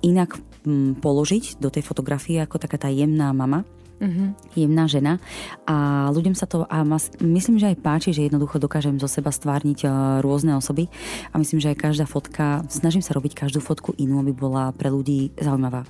inak 0.03 0.39
mm, 0.65 1.03
položiť 1.03 1.59
do 1.59 1.69
tej 1.69 1.83
fotografie 1.85 2.41
ako 2.43 2.63
taká 2.63 2.79
tá 2.79 2.89
jemná 2.89 3.31
mama, 3.35 3.67
mm-hmm. 4.03 4.29
jemná 4.59 4.85
žena 4.91 5.23
a 5.65 6.11
ľuďom 6.11 6.35
sa 6.35 6.51
to 6.51 6.67
a 6.67 6.83
myslím, 7.23 7.63
že 7.63 7.71
aj 7.71 7.79
páči, 7.79 8.11
že 8.11 8.27
jednoducho 8.27 8.59
dokážem 8.59 8.99
zo 8.99 9.07
seba 9.07 9.31
stvárniť 9.31 9.87
uh, 9.87 9.93
rôzne 10.19 10.59
osoby 10.59 10.91
a 11.31 11.39
myslím, 11.39 11.63
že 11.63 11.71
aj 11.71 11.79
každá 11.79 12.05
fotka, 12.11 12.67
snažím 12.67 13.01
sa 13.01 13.15
robiť 13.15 13.47
každú 13.47 13.63
fotku 13.63 13.95
inú, 13.97 14.19
aby 14.19 14.35
bola 14.35 14.75
pre 14.75 14.91
ľudí 14.91 15.31
zaujímavá. 15.39 15.87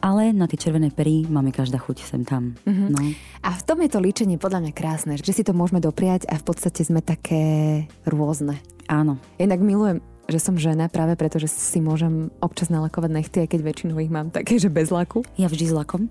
Ale 0.00 0.32
na 0.32 0.48
tie 0.48 0.56
červené 0.56 0.88
pery 0.88 1.28
máme 1.28 1.52
každá 1.52 1.76
chuť 1.76 2.04
sem 2.04 2.24
tam. 2.24 2.56
Mm-hmm. 2.64 2.88
No. 2.88 3.00
A 3.44 3.52
v 3.52 3.62
tom 3.64 3.78
je 3.84 3.92
to 3.92 4.00
líčenie 4.00 4.40
podľa 4.40 4.64
mňa 4.64 4.72
krásne, 4.72 5.14
že 5.20 5.36
si 5.36 5.44
to 5.44 5.52
môžeme 5.52 5.80
dopriať 5.84 6.24
a 6.28 6.40
v 6.40 6.44
podstate 6.44 6.80
sme 6.80 7.04
také 7.04 7.84
rôzne. 8.08 8.56
Áno. 8.88 9.20
Inak 9.36 9.60
milujem 9.60 10.02
že 10.30 10.40
som 10.40 10.54
žena 10.56 10.86
práve 10.86 11.18
preto, 11.18 11.36
že 11.36 11.50
si 11.50 11.82
môžem 11.82 12.30
občas 12.38 12.70
nalakovať 12.70 13.10
nechty, 13.10 13.36
aj 13.44 13.48
keď 13.50 13.60
väčšinou 13.60 13.96
ich 14.00 14.10
mám 14.10 14.30
také, 14.30 14.56
že 14.56 14.70
bez 14.70 14.88
laku. 14.88 15.26
Ja 15.36 15.50
vždy 15.50 15.64
s 15.70 15.74
lakom. 15.74 16.08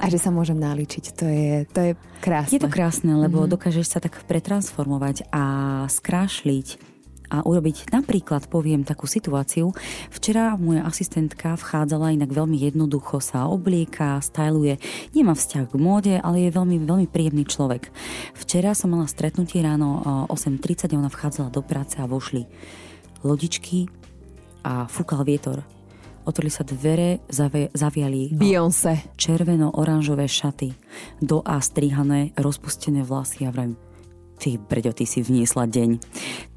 A 0.00 0.04
že 0.08 0.18
sa 0.22 0.30
môžem 0.30 0.56
naličiť. 0.56 1.04
To 1.18 1.26
je, 1.26 1.52
to 1.70 1.80
je 1.80 1.92
krásne. 2.22 2.54
Je 2.56 2.62
to 2.62 2.70
krásne, 2.70 3.12
lebo 3.18 3.42
mm-hmm. 3.42 3.52
dokážeš 3.58 3.86
sa 3.86 3.98
tak 3.98 4.22
pretransformovať 4.24 5.28
a 5.34 5.44
skrášliť 5.90 6.90
a 7.30 7.46
urobiť 7.46 7.94
napríklad, 7.94 8.50
poviem 8.50 8.82
takú 8.82 9.06
situáciu. 9.06 9.70
Včera 10.10 10.58
moja 10.58 10.82
asistentka 10.82 11.54
vchádzala 11.54 12.18
inak 12.18 12.34
veľmi 12.34 12.58
jednoducho 12.58 13.22
sa 13.22 13.46
oblieka, 13.46 14.18
styluje. 14.18 14.82
Nemá 15.14 15.38
vzťah 15.38 15.70
k 15.70 15.74
móde, 15.78 16.14
ale 16.18 16.50
je 16.50 16.50
veľmi, 16.50 16.82
veľmi 16.82 17.06
príjemný 17.06 17.46
človek. 17.46 17.94
Včera 18.34 18.74
som 18.74 18.90
mala 18.90 19.06
stretnutie 19.06 19.62
ráno 19.62 20.26
8.30 20.26 20.90
a 20.90 20.98
ona 20.98 21.10
vchádzala 21.10 21.54
do 21.54 21.62
práce 21.62 22.02
a 22.02 22.10
vošli 22.10 22.50
lodičky 23.24 23.86
a 24.64 24.86
fúkal 24.86 25.24
vietor. 25.24 25.64
Otvorili 26.28 26.52
sa 26.52 26.64
dvere, 26.68 27.24
zavi- 27.32 27.72
zaviali 27.72 28.36
Beyoncé. 28.36 29.08
červeno-oranžové 29.16 30.28
šaty, 30.28 30.76
do 31.24 31.40
A 31.40 31.60
strihané, 31.64 32.36
rozpustené 32.36 33.00
vlasy 33.00 33.48
a 33.48 33.50
vrajím, 33.50 33.76
ty 34.36 34.60
brďo, 34.60 34.92
ty 34.92 35.08
si 35.08 35.24
vniesla 35.24 35.64
deň 35.64 35.90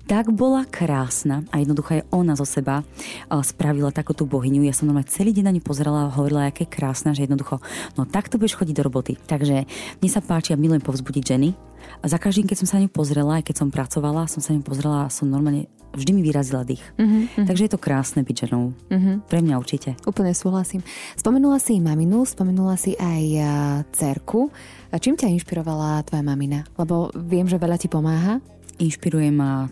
tak 0.04 0.36
bola 0.36 0.68
krásna 0.68 1.48
a 1.50 1.64
jednoducho 1.64 2.00
aj 2.00 2.04
ona 2.12 2.36
zo 2.36 2.44
seba 2.44 2.84
spravila 3.32 3.90
takúto 3.90 4.28
bohyňu. 4.28 4.68
Ja 4.68 4.76
som 4.76 4.92
normálne 4.92 5.08
celý 5.08 5.32
deň 5.32 5.46
na 5.48 5.54
ňu 5.56 5.64
pozerala 5.64 6.08
a 6.08 6.14
hovorila, 6.14 6.52
aké 6.52 6.68
krásna, 6.68 7.16
že 7.16 7.24
jednoducho, 7.24 7.64
no 7.96 8.04
takto 8.04 8.36
budeš 8.36 8.60
chodiť 8.60 8.76
do 8.76 8.84
roboty. 8.84 9.14
Takže 9.16 9.64
mne 10.04 10.10
sa 10.12 10.20
páči 10.20 10.52
a 10.52 10.60
milujem 10.60 10.84
povzbudiť 10.84 11.24
ženy. 11.24 11.56
A 12.04 12.08
za 12.08 12.20
každým, 12.20 12.48
keď 12.48 12.64
som 12.64 12.68
sa 12.68 12.76
na 12.80 12.88
ňu 12.88 12.92
pozrela, 12.92 13.40
aj 13.40 13.48
keď 13.48 13.56
som 13.64 13.70
pracovala, 13.72 14.28
som 14.28 14.40
sa 14.40 14.52
na 14.52 14.60
ňu 14.60 14.66
pozrela 14.68 14.98
a 15.08 15.12
som 15.12 15.28
normálne 15.28 15.68
vždy 15.94 16.12
mi 16.16 16.26
vyrazila 16.26 16.66
dých. 16.66 16.82
Uh-huh, 16.98 17.46
Takže 17.46 17.70
je 17.70 17.72
to 17.72 17.80
krásne 17.80 18.26
byť 18.26 18.50
ženou. 18.50 18.74
Uh-huh. 18.74 19.22
Pre 19.30 19.40
mňa 19.44 19.56
určite. 19.62 19.94
Úplne 20.08 20.34
súhlasím. 20.34 20.82
Spomenula 21.14 21.62
si 21.62 21.78
maminu, 21.78 22.26
spomenula 22.26 22.80
si 22.80 22.98
aj 22.98 23.24
uh, 23.38 23.46
cerku. 23.94 24.50
A 24.90 24.98
čím 24.98 25.20
ťa 25.20 25.30
inšpirovala 25.38 26.02
tvoja 26.08 26.26
mamina? 26.26 26.66
Lebo 26.80 27.14
viem, 27.14 27.46
že 27.46 27.62
veľa 27.62 27.78
ti 27.78 27.92
pomáha. 27.92 28.42
Inšpiruje 28.82 29.30
ma 29.30 29.70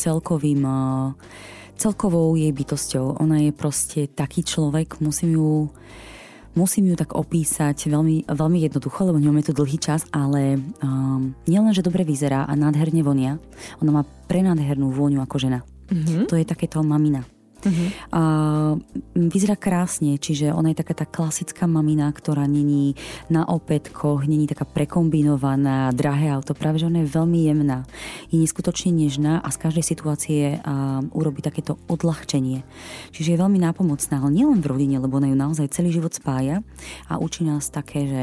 celkovým 0.00 0.64
celkovou 1.76 2.36
jej 2.36 2.52
bytosťou. 2.52 3.20
Ona 3.20 3.48
je 3.48 3.52
proste 3.52 4.08
taký 4.08 4.44
človek, 4.44 5.00
musím 5.00 5.36
ju 5.36 5.50
musím 6.54 6.90
ju 6.90 6.96
tak 6.98 7.14
opísať 7.14 7.86
veľmi, 7.86 8.26
veľmi 8.26 8.58
jednoducho, 8.66 9.06
lebo 9.06 9.22
je 9.22 9.46
to 9.46 9.54
dlhý 9.54 9.78
čas, 9.78 10.02
ale 10.10 10.58
um, 10.82 11.30
nielen, 11.46 11.70
že 11.70 11.86
dobre 11.86 12.02
vyzerá 12.02 12.42
a 12.42 12.52
nádherne 12.58 13.06
vonia, 13.06 13.38
ona 13.78 13.90
má 13.94 14.02
prenádhernú 14.26 14.90
vôňu 14.90 15.22
ako 15.22 15.36
žena. 15.38 15.62
Mm-hmm. 15.90 16.26
To 16.26 16.34
je 16.34 16.44
takéto 16.46 16.82
mamina. 16.82 17.22
Uh-huh. 17.60 17.88
A 18.12 18.22
vyzerá 19.14 19.56
krásne, 19.56 20.16
čiže 20.16 20.52
ona 20.52 20.72
je 20.72 20.80
taká 20.80 20.94
tá 20.94 21.06
klasická 21.06 21.68
mamina, 21.68 22.08
ktorá 22.10 22.48
není 22.48 22.96
na 23.28 23.44
opätkoch, 23.44 24.24
není 24.24 24.48
taká 24.48 24.64
prekombinovaná, 24.64 25.92
drahé 25.92 26.32
auto, 26.32 26.56
práve 26.56 26.80
že 26.80 26.88
ona 26.88 27.04
je 27.04 27.12
veľmi 27.12 27.38
jemná. 27.44 27.84
Je 28.32 28.40
neskutočne 28.40 28.92
nežná 28.94 29.38
a 29.40 29.48
z 29.52 29.56
každej 29.60 29.84
situácie 29.84 30.42
a, 30.60 31.04
urobí 31.12 31.44
takéto 31.44 31.76
odľahčenie. 31.88 32.64
Čiže 33.12 33.36
je 33.36 33.42
veľmi 33.42 33.58
nápomocná, 33.60 34.20
ale 34.20 34.32
nielen 34.32 34.64
v 34.64 34.70
rodine, 34.70 34.96
lebo 34.98 35.20
ona 35.20 35.28
ju 35.28 35.36
naozaj 35.36 35.72
celý 35.72 35.92
život 35.92 36.12
spája 36.16 36.64
a 37.08 37.20
učí 37.20 37.44
nás 37.44 37.68
také, 37.68 38.06
že 38.08 38.22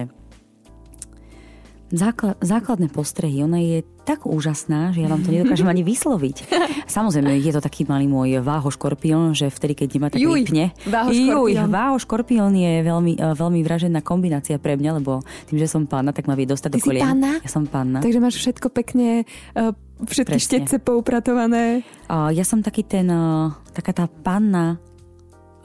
Základ, 1.88 2.36
základné 2.44 2.92
postrehy. 2.92 3.48
Ona 3.48 3.64
je 3.64 3.80
tak 4.04 4.28
úžasná, 4.28 4.92
že 4.92 5.04
ja 5.04 5.08
vám 5.08 5.24
to 5.24 5.32
nedokážem 5.32 5.68
ani 5.68 5.88
vysloviť. 5.88 6.52
Samozrejme, 7.00 7.40
je 7.40 7.52
to 7.52 7.64
taký 7.64 7.88
malý 7.88 8.12
môj 8.12 8.44
váho 8.44 8.68
škorpión, 8.68 9.32
že 9.32 9.48
vtedy, 9.48 9.76
keď 9.76 9.88
nemá 9.96 10.08
tak 10.12 10.20
Juj, 10.20 10.48
vypne. 10.48 10.76
váho 10.84 11.12
škorpión. 11.12 11.48
Juj, 11.48 11.52
váho 11.72 11.96
škorpión 12.00 12.52
je 12.52 12.74
veľmi, 12.84 13.14
eh, 13.16 13.34
veľmi 13.36 13.60
vražená 13.64 14.00
kombinácia 14.04 14.60
pre 14.60 14.76
mňa, 14.76 14.92
lebo 15.00 15.24
tým, 15.48 15.60
že 15.60 15.68
som 15.72 15.88
pána, 15.88 16.12
tak 16.12 16.28
ma 16.28 16.36
vie 16.36 16.48
dostať 16.48 16.76
Ty 16.76 16.80
do 16.80 16.84
kolien. 16.84 17.04
panna? 17.04 17.32
Ja 17.40 17.50
som 17.52 17.64
panna. 17.64 18.00
Takže 18.04 18.20
máš 18.20 18.36
všetko 18.40 18.68
pekne, 18.72 19.24
uh, 19.56 19.72
všetky 20.04 20.36
Presne. 20.40 20.48
štetce 20.48 20.76
poupratované. 20.84 21.88
Ja 22.08 22.44
som 22.44 22.60
taký 22.64 22.84
ten, 22.84 23.08
eh, 23.08 23.48
taká 23.72 23.96
tá 23.96 24.06
panna, 24.08 24.76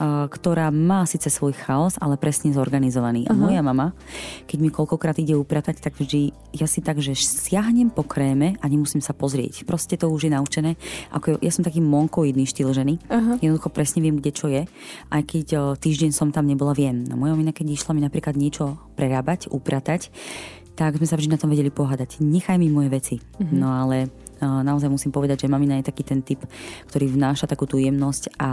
ktorá 0.03 0.69
má 0.75 1.07
síce 1.07 1.31
svoj 1.31 1.55
chaos, 1.55 1.95
ale 2.03 2.19
presne 2.19 2.51
zorganizovaný. 2.51 3.31
A 3.31 3.35
moja 3.37 3.63
mama, 3.63 3.95
keď 4.51 4.59
mi 4.59 4.71
koľkokrát 4.73 5.17
ide 5.23 5.39
upratať, 5.39 5.79
tak 5.79 5.95
vždy 5.95 6.35
ja 6.57 6.67
si 6.67 6.83
tak, 6.83 6.99
že 6.99 7.15
siahnem 7.15 7.89
po 7.89 8.03
kréme 8.03 8.59
a 8.59 8.65
nemusím 8.67 8.99
sa 8.99 9.15
pozrieť. 9.15 9.63
Proste 9.63 9.95
to 9.95 10.11
už 10.11 10.27
je 10.27 10.33
naučené. 10.35 10.75
Ako 11.15 11.39
ja 11.39 11.53
som 11.55 11.63
taký 11.63 11.79
monkoidný 11.79 12.45
štýl 12.49 12.75
ženy. 12.75 12.99
Jednoducho 13.39 13.71
presne 13.71 14.03
viem, 14.03 14.19
kde 14.19 14.33
čo 14.35 14.47
je. 14.51 14.67
Aj 15.13 15.23
keď 15.23 15.47
eh, 15.55 15.61
týždeň 15.79 16.11
som 16.11 16.35
tam 16.35 16.51
nebola, 16.51 16.75
viem. 16.75 17.07
No 17.07 17.15
moja 17.15 17.39
mamina, 17.39 17.55
keď 17.55 17.79
išla 17.79 17.95
mi 17.95 18.03
napríklad 18.03 18.35
niečo 18.35 18.81
prerábať, 18.99 19.49
upratať, 19.53 20.11
tak 20.75 20.97
sme 20.97 21.07
sa 21.07 21.21
vždy 21.21 21.37
na 21.37 21.41
tom 21.41 21.53
vedeli 21.53 21.69
pohádať. 21.69 22.25
Nechaj 22.25 22.57
mi 22.57 22.73
moje 22.73 22.89
veci. 22.89 23.17
No 23.53 23.71
ale 23.71 24.09
naozaj 24.43 24.91
musím 24.91 25.15
povedať, 25.15 25.47
že 25.47 25.53
mamina 25.53 25.79
je 25.79 25.89
taký 25.89 26.03
ten 26.03 26.21
typ, 26.21 26.43
ktorý 26.91 27.07
vnáša 27.09 27.47
takú 27.47 27.65
tú 27.65 27.79
jemnosť 27.79 28.35
a 28.43 28.51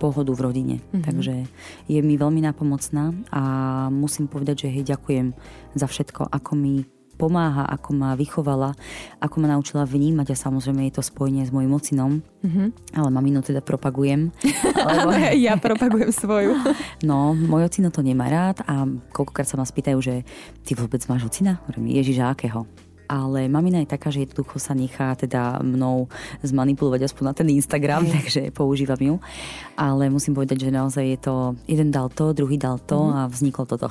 pohodu 0.00 0.32
v 0.32 0.40
rodine. 0.40 0.76
Takže 1.04 1.44
je 1.86 2.00
mi 2.00 2.16
veľmi 2.16 2.40
nápomocná 2.40 3.12
a 3.30 3.42
musím 3.92 4.26
povedať, 4.26 4.66
že 4.66 4.72
hej, 4.72 4.96
ďakujem 4.96 5.36
za 5.76 5.86
všetko, 5.86 6.32
ako 6.32 6.52
mi 6.56 6.88
pomáha, 7.20 7.68
ako 7.68 7.92
ma 7.92 8.16
vychovala, 8.16 8.72
ako 9.20 9.36
ma 9.44 9.52
naučila 9.52 9.84
vnímať 9.84 10.32
a 10.32 10.40
samozrejme 10.40 10.88
je 10.88 10.96
to 10.96 11.04
spojenie 11.04 11.44
s 11.44 11.52
mojim 11.52 11.68
ocinom. 11.76 12.24
Ale 12.96 13.08
maminu 13.12 13.44
teda 13.44 13.60
propagujem. 13.60 14.32
Lebo, 14.88 15.12
ja 15.36 15.60
propagujem 15.60 16.08
svoju. 16.08 16.56
No, 17.04 17.32
môj 17.34 17.68
ocino 17.68 17.88
to 17.92 18.04
nemá 18.04 18.28
rád 18.28 18.62
a 18.64 18.86
koľkokrát 19.12 19.48
sa 19.48 19.58
ma 19.60 19.64
spýtajú, 19.64 19.98
že 20.00 20.24
ty 20.64 20.72
vôbec 20.72 21.00
máš 21.08 21.28
ocina? 21.28 21.60
Ježiš, 21.74 22.22
akého? 22.22 22.64
Ale 23.10 23.50
mamina 23.50 23.82
je 23.82 23.90
taká, 23.90 24.14
že 24.14 24.22
jednoducho 24.22 24.62
sa 24.62 24.70
nechá 24.70 25.18
teda 25.18 25.58
mnou 25.66 26.06
zmanipulovať 26.46 27.10
aspoň 27.10 27.24
na 27.26 27.34
ten 27.34 27.48
Instagram, 27.50 28.06
takže 28.14 28.54
používam 28.54 29.02
ju. 29.02 29.14
Ale 29.74 30.06
musím 30.06 30.38
povedať, 30.38 30.70
že 30.70 30.70
naozaj 30.70 31.04
je 31.04 31.18
to, 31.18 31.34
jeden 31.66 31.90
dal 31.90 32.06
to, 32.06 32.30
druhý 32.30 32.54
dal 32.54 32.78
to 32.78 33.10
a 33.10 33.26
vzniklo 33.26 33.66
toto. 33.66 33.90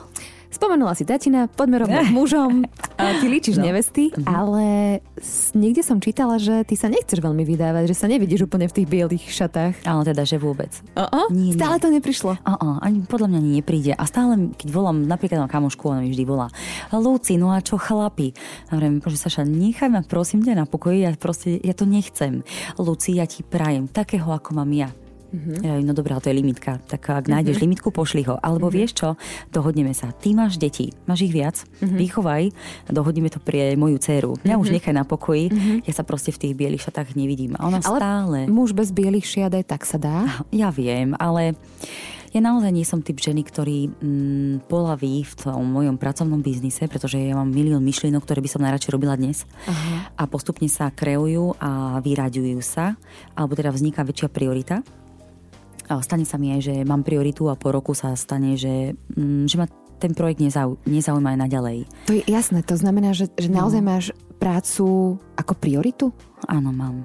Spomenula 0.49 0.91
si 0.91 1.03
tatina, 1.03 1.45
poďme 1.45 1.77
rovno 1.79 1.99
k 2.03 2.11
mužom. 2.11 2.65
Ty 2.95 3.23
líčiš 3.23 3.55
No. 3.55 3.65
nevesty, 3.65 4.09
ale 4.23 4.63
s- 5.15 5.53
niekde 5.53 5.79
som 5.79 5.97
čítala, 5.97 6.35
že 6.35 6.63
ty 6.63 6.73
sa 6.73 6.87
nechceš 6.87 7.17
veľmi 7.17 7.43
vydávať, 7.43 7.85
že 7.85 7.95
sa 7.95 8.05
nevidíš 8.05 8.43
úplne 8.43 8.65
v 8.65 8.73
tých 8.73 8.87
bielých 8.87 9.25
šatách. 9.25 9.83
Ale 9.83 10.01
teda, 10.03 10.23
že 10.23 10.35
vôbec. 10.35 10.73
O-o, 10.93 11.29
Nie, 11.29 11.51
nie. 11.51 11.53
stále 11.53 11.77
to 11.77 11.87
neprišlo. 11.87 12.33
A, 12.39 12.51
a, 12.51 12.65
ani 12.81 13.01
podľa 13.01 13.27
mňa 13.27 13.39
ani 13.39 13.51
nepríde. 13.55 13.91
A 13.91 14.03
stále, 14.03 14.35
keď 14.51 14.67
volám 14.69 14.97
napríklad 15.01 15.39
na 15.39 15.47
kamošku, 15.47 15.85
ona 15.85 15.99
mi 15.99 16.09
vždy 16.09 16.23
volá. 16.23 16.49
Luci, 16.91 17.35
no 17.35 17.49
a 17.49 17.59
čo 17.59 17.75
chlapi? 17.75 18.33
A 18.67 18.75
hovorím, 18.75 18.99
že 19.01 19.17
Saša, 19.17 19.43
nechaj 19.43 19.87
ma 19.87 20.01
prosím 20.01 20.41
ťa 20.41 20.55
na 20.55 20.65
pokoji, 20.65 21.01
ja 21.01 21.13
proste, 21.13 21.55
ja 21.55 21.71
to 21.71 21.83
nechcem. 21.83 22.41
Luci, 22.75 23.13
ja 23.13 23.23
ti 23.23 23.41
prajem 23.41 23.85
takého, 23.85 24.27
ako 24.27 24.55
mám 24.55 24.71
ja. 24.71 24.89
Mm-hmm. 25.29 25.57
Ja, 25.61 25.73
no 25.85 25.93
dobré, 25.93 26.17
ale 26.17 26.23
to 26.25 26.29
je 26.33 26.37
limitka. 26.41 26.81
Tak 26.89 27.01
ak 27.09 27.25
nájdeš 27.29 27.61
limitku, 27.61 27.93
pošli 27.93 28.25
ho. 28.25 28.41
Alebo 28.41 28.67
mm-hmm. 28.67 28.79
vieš 28.81 28.91
čo, 28.97 29.09
dohodneme 29.53 29.93
sa. 29.93 30.09
Ty 30.09 30.33
máš 30.33 30.57
deti, 30.57 30.89
máš 31.05 31.29
ich 31.29 31.33
viac, 31.33 31.61
mm-hmm. 31.61 31.97
vychovaj, 31.97 32.43
dohodneme 32.89 33.29
to 33.29 33.37
pre 33.37 33.77
moju 33.77 34.01
dceru. 34.01 34.41
Mňa 34.41 34.57
mm-hmm. 34.57 34.63
už 34.63 34.73
nechaj 34.73 34.93
na 34.93 35.05
pokoji, 35.05 35.53
mm-hmm. 35.53 35.77
ja 35.85 35.93
sa 35.93 36.01
proste 36.01 36.33
v 36.33 36.41
tých 36.41 36.53
bielých 36.57 36.85
šatách 36.89 37.13
nevidím. 37.13 37.53
A 37.61 37.69
ona 37.69 37.77
Ale 37.85 37.99
stále... 38.01 38.37
muž 38.49 38.73
bez 38.73 38.89
bielých 38.89 39.25
šiat 39.25 39.53
aj 39.53 39.65
tak 39.69 39.85
sa 39.85 40.01
dá. 40.01 40.25
Ja 40.49 40.73
viem, 40.73 41.13
ale 41.21 41.53
ja 42.29 42.45
naozaj 42.45 42.69
nie 42.69 42.85
som 42.85 43.01
typ 43.01 43.17
ženy, 43.17 43.41
ktorý 43.41 43.89
mm, 43.89 44.69
polaví 44.69 45.25
v 45.25 45.33
tom 45.33 45.65
mojom 45.65 45.97
pracovnom 45.97 46.45
biznise, 46.45 46.85
pretože 46.85 47.17
ja 47.17 47.33
mám 47.33 47.49
milión 47.49 47.81
myšlienok, 47.81 48.21
ktoré 48.21 48.39
by 48.45 48.49
som 48.49 48.61
najradšej 48.61 48.93
robila 48.93 49.17
dnes. 49.17 49.49
Aha. 49.65 50.13
A 50.13 50.23
postupne 50.29 50.69
sa 50.69 50.93
kreujú 50.93 51.57
a 51.57 51.97
vyraďujú 52.05 52.61
sa, 52.61 52.93
alebo 53.33 53.57
teda 53.57 53.73
vzniká 53.73 54.05
väčšia 54.05 54.29
priorita. 54.29 54.85
Stane 56.05 56.25
sa 56.29 56.37
mi 56.37 56.53
aj, 56.53 56.61
že 56.61 56.75
mám 56.85 57.01
prioritu 57.01 57.49
a 57.49 57.57
po 57.57 57.73
roku 57.73 57.97
sa 57.97 58.13
stane, 58.13 58.53
že, 58.53 58.93
mm, 59.17 59.49
že 59.49 59.57
ma 59.57 59.65
ten 59.99 60.13
projekt 60.15 60.39
nezau, 60.39 60.79
nezaujíma 60.87 61.35
aj 61.35 61.39
naďalej. 61.49 61.77
To 62.07 62.13
je 62.15 62.23
jasné, 62.29 62.63
to 62.63 62.77
znamená, 62.77 63.11
že, 63.11 63.27
že 63.35 63.49
naozaj 63.51 63.81
máš 63.83 64.05
prácu 64.39 65.17
ako 65.35 65.53
prioritu? 65.59 66.15
Áno, 66.47 66.71
mám. 66.71 67.03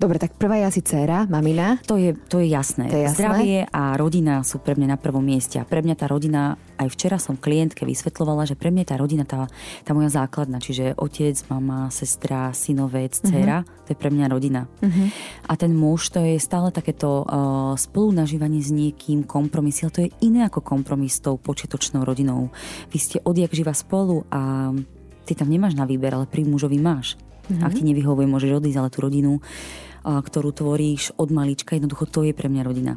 Dobre, 0.00 0.16
tak 0.16 0.32
prvá 0.32 0.56
je 0.56 0.64
asi 0.64 0.80
dcéra, 0.80 1.28
mamina. 1.28 1.76
To 1.84 2.00
je, 2.00 2.16
to 2.16 2.40
je 2.40 2.48
jasné. 2.48 2.88
To 2.88 2.96
je 2.96 3.04
jasné. 3.04 3.20
Zdravie 3.20 3.58
a 3.68 4.00
rodina 4.00 4.40
sú 4.40 4.56
pre 4.56 4.72
mňa 4.72 4.96
na 4.96 4.98
prvom 4.98 5.20
mieste. 5.20 5.60
A 5.60 5.68
pre 5.68 5.84
mňa 5.84 5.92
tá 5.92 6.08
rodina, 6.08 6.56
aj 6.80 6.88
včera 6.96 7.20
som 7.20 7.36
klientke 7.36 7.84
vysvetlovala, 7.84 8.48
že 8.48 8.56
pre 8.56 8.72
mňa 8.72 8.84
tá 8.88 8.96
rodina, 8.96 9.28
tá, 9.28 9.44
tá 9.84 9.92
moja 9.92 10.08
základná, 10.08 10.56
čiže 10.56 10.96
otec, 10.96 11.36
mama, 11.52 11.92
sestra, 11.92 12.48
synovec, 12.56 13.12
dcera, 13.12 13.60
uh-huh. 13.60 13.84
to 13.84 13.88
je 13.92 13.98
pre 14.00 14.08
mňa 14.08 14.26
rodina. 14.32 14.72
Uh-huh. 14.80 15.12
A 15.44 15.52
ten 15.60 15.76
muž, 15.76 16.08
to 16.08 16.24
je 16.24 16.40
stále 16.40 16.72
takéto 16.72 17.20
uh, 17.20 17.76
spolunažívanie 17.76 18.64
s 18.64 18.72
niekým, 18.72 19.28
kompromisy, 19.28 19.84
ale 19.84 19.92
to 19.92 20.04
je 20.08 20.16
iné 20.24 20.48
ako 20.48 20.64
kompromis 20.64 21.20
s 21.20 21.28
tou 21.28 21.36
počiatočnou 21.36 22.08
rodinou. 22.08 22.48
Vy 22.88 22.96
ste 22.96 23.16
odjak 23.20 23.52
živa 23.52 23.76
spolu 23.76 24.24
a 24.32 24.72
ty 25.28 25.36
tam 25.36 25.52
nemáš 25.52 25.76
na 25.76 25.84
výber, 25.84 26.16
ale 26.16 26.24
pri 26.24 26.48
mužovi 26.48 26.80
máš. 26.80 27.20
Uh-huh. 27.52 27.68
Ak 27.68 27.76
ti 27.76 27.84
nevyhovuje, 27.84 28.24
môžeš 28.24 28.64
odísť, 28.64 28.78
ale 28.80 28.88
tú 28.88 29.04
rodinu 29.04 29.44
ktorú 30.04 30.50
tvoríš 30.52 31.12
od 31.20 31.28
malička, 31.32 31.76
jednoducho 31.76 32.08
to 32.08 32.24
je 32.24 32.32
pre 32.36 32.48
mňa 32.48 32.62
rodina. 32.64 32.94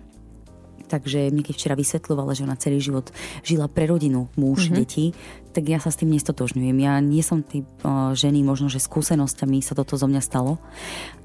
Takže 0.87 1.33
mne 1.33 1.41
keď 1.41 1.53
včera 1.57 1.75
vysvetľovala, 1.79 2.37
že 2.37 2.45
ona 2.45 2.59
celý 2.59 2.77
život 2.77 3.09
žila 3.41 3.65
pre 3.65 3.89
rodinu, 3.89 4.29
muž, 4.37 4.69
mm-hmm. 4.69 4.77
deti, 4.77 5.05
tak 5.49 5.65
ja 5.65 5.81
sa 5.81 5.89
s 5.89 5.97
tým 5.97 6.13
nestotožňujem. 6.13 6.77
Ja 6.85 7.01
nie 7.01 7.25
som 7.25 7.41
typ 7.41 7.65
uh, 7.81 8.13
ženy, 8.13 8.45
možno, 8.45 8.69
že 8.69 8.77
skúsenosťami 8.77 9.63
sa 9.65 9.73
toto 9.73 9.97
zo 9.97 10.05
mňa 10.05 10.21
stalo, 10.21 10.61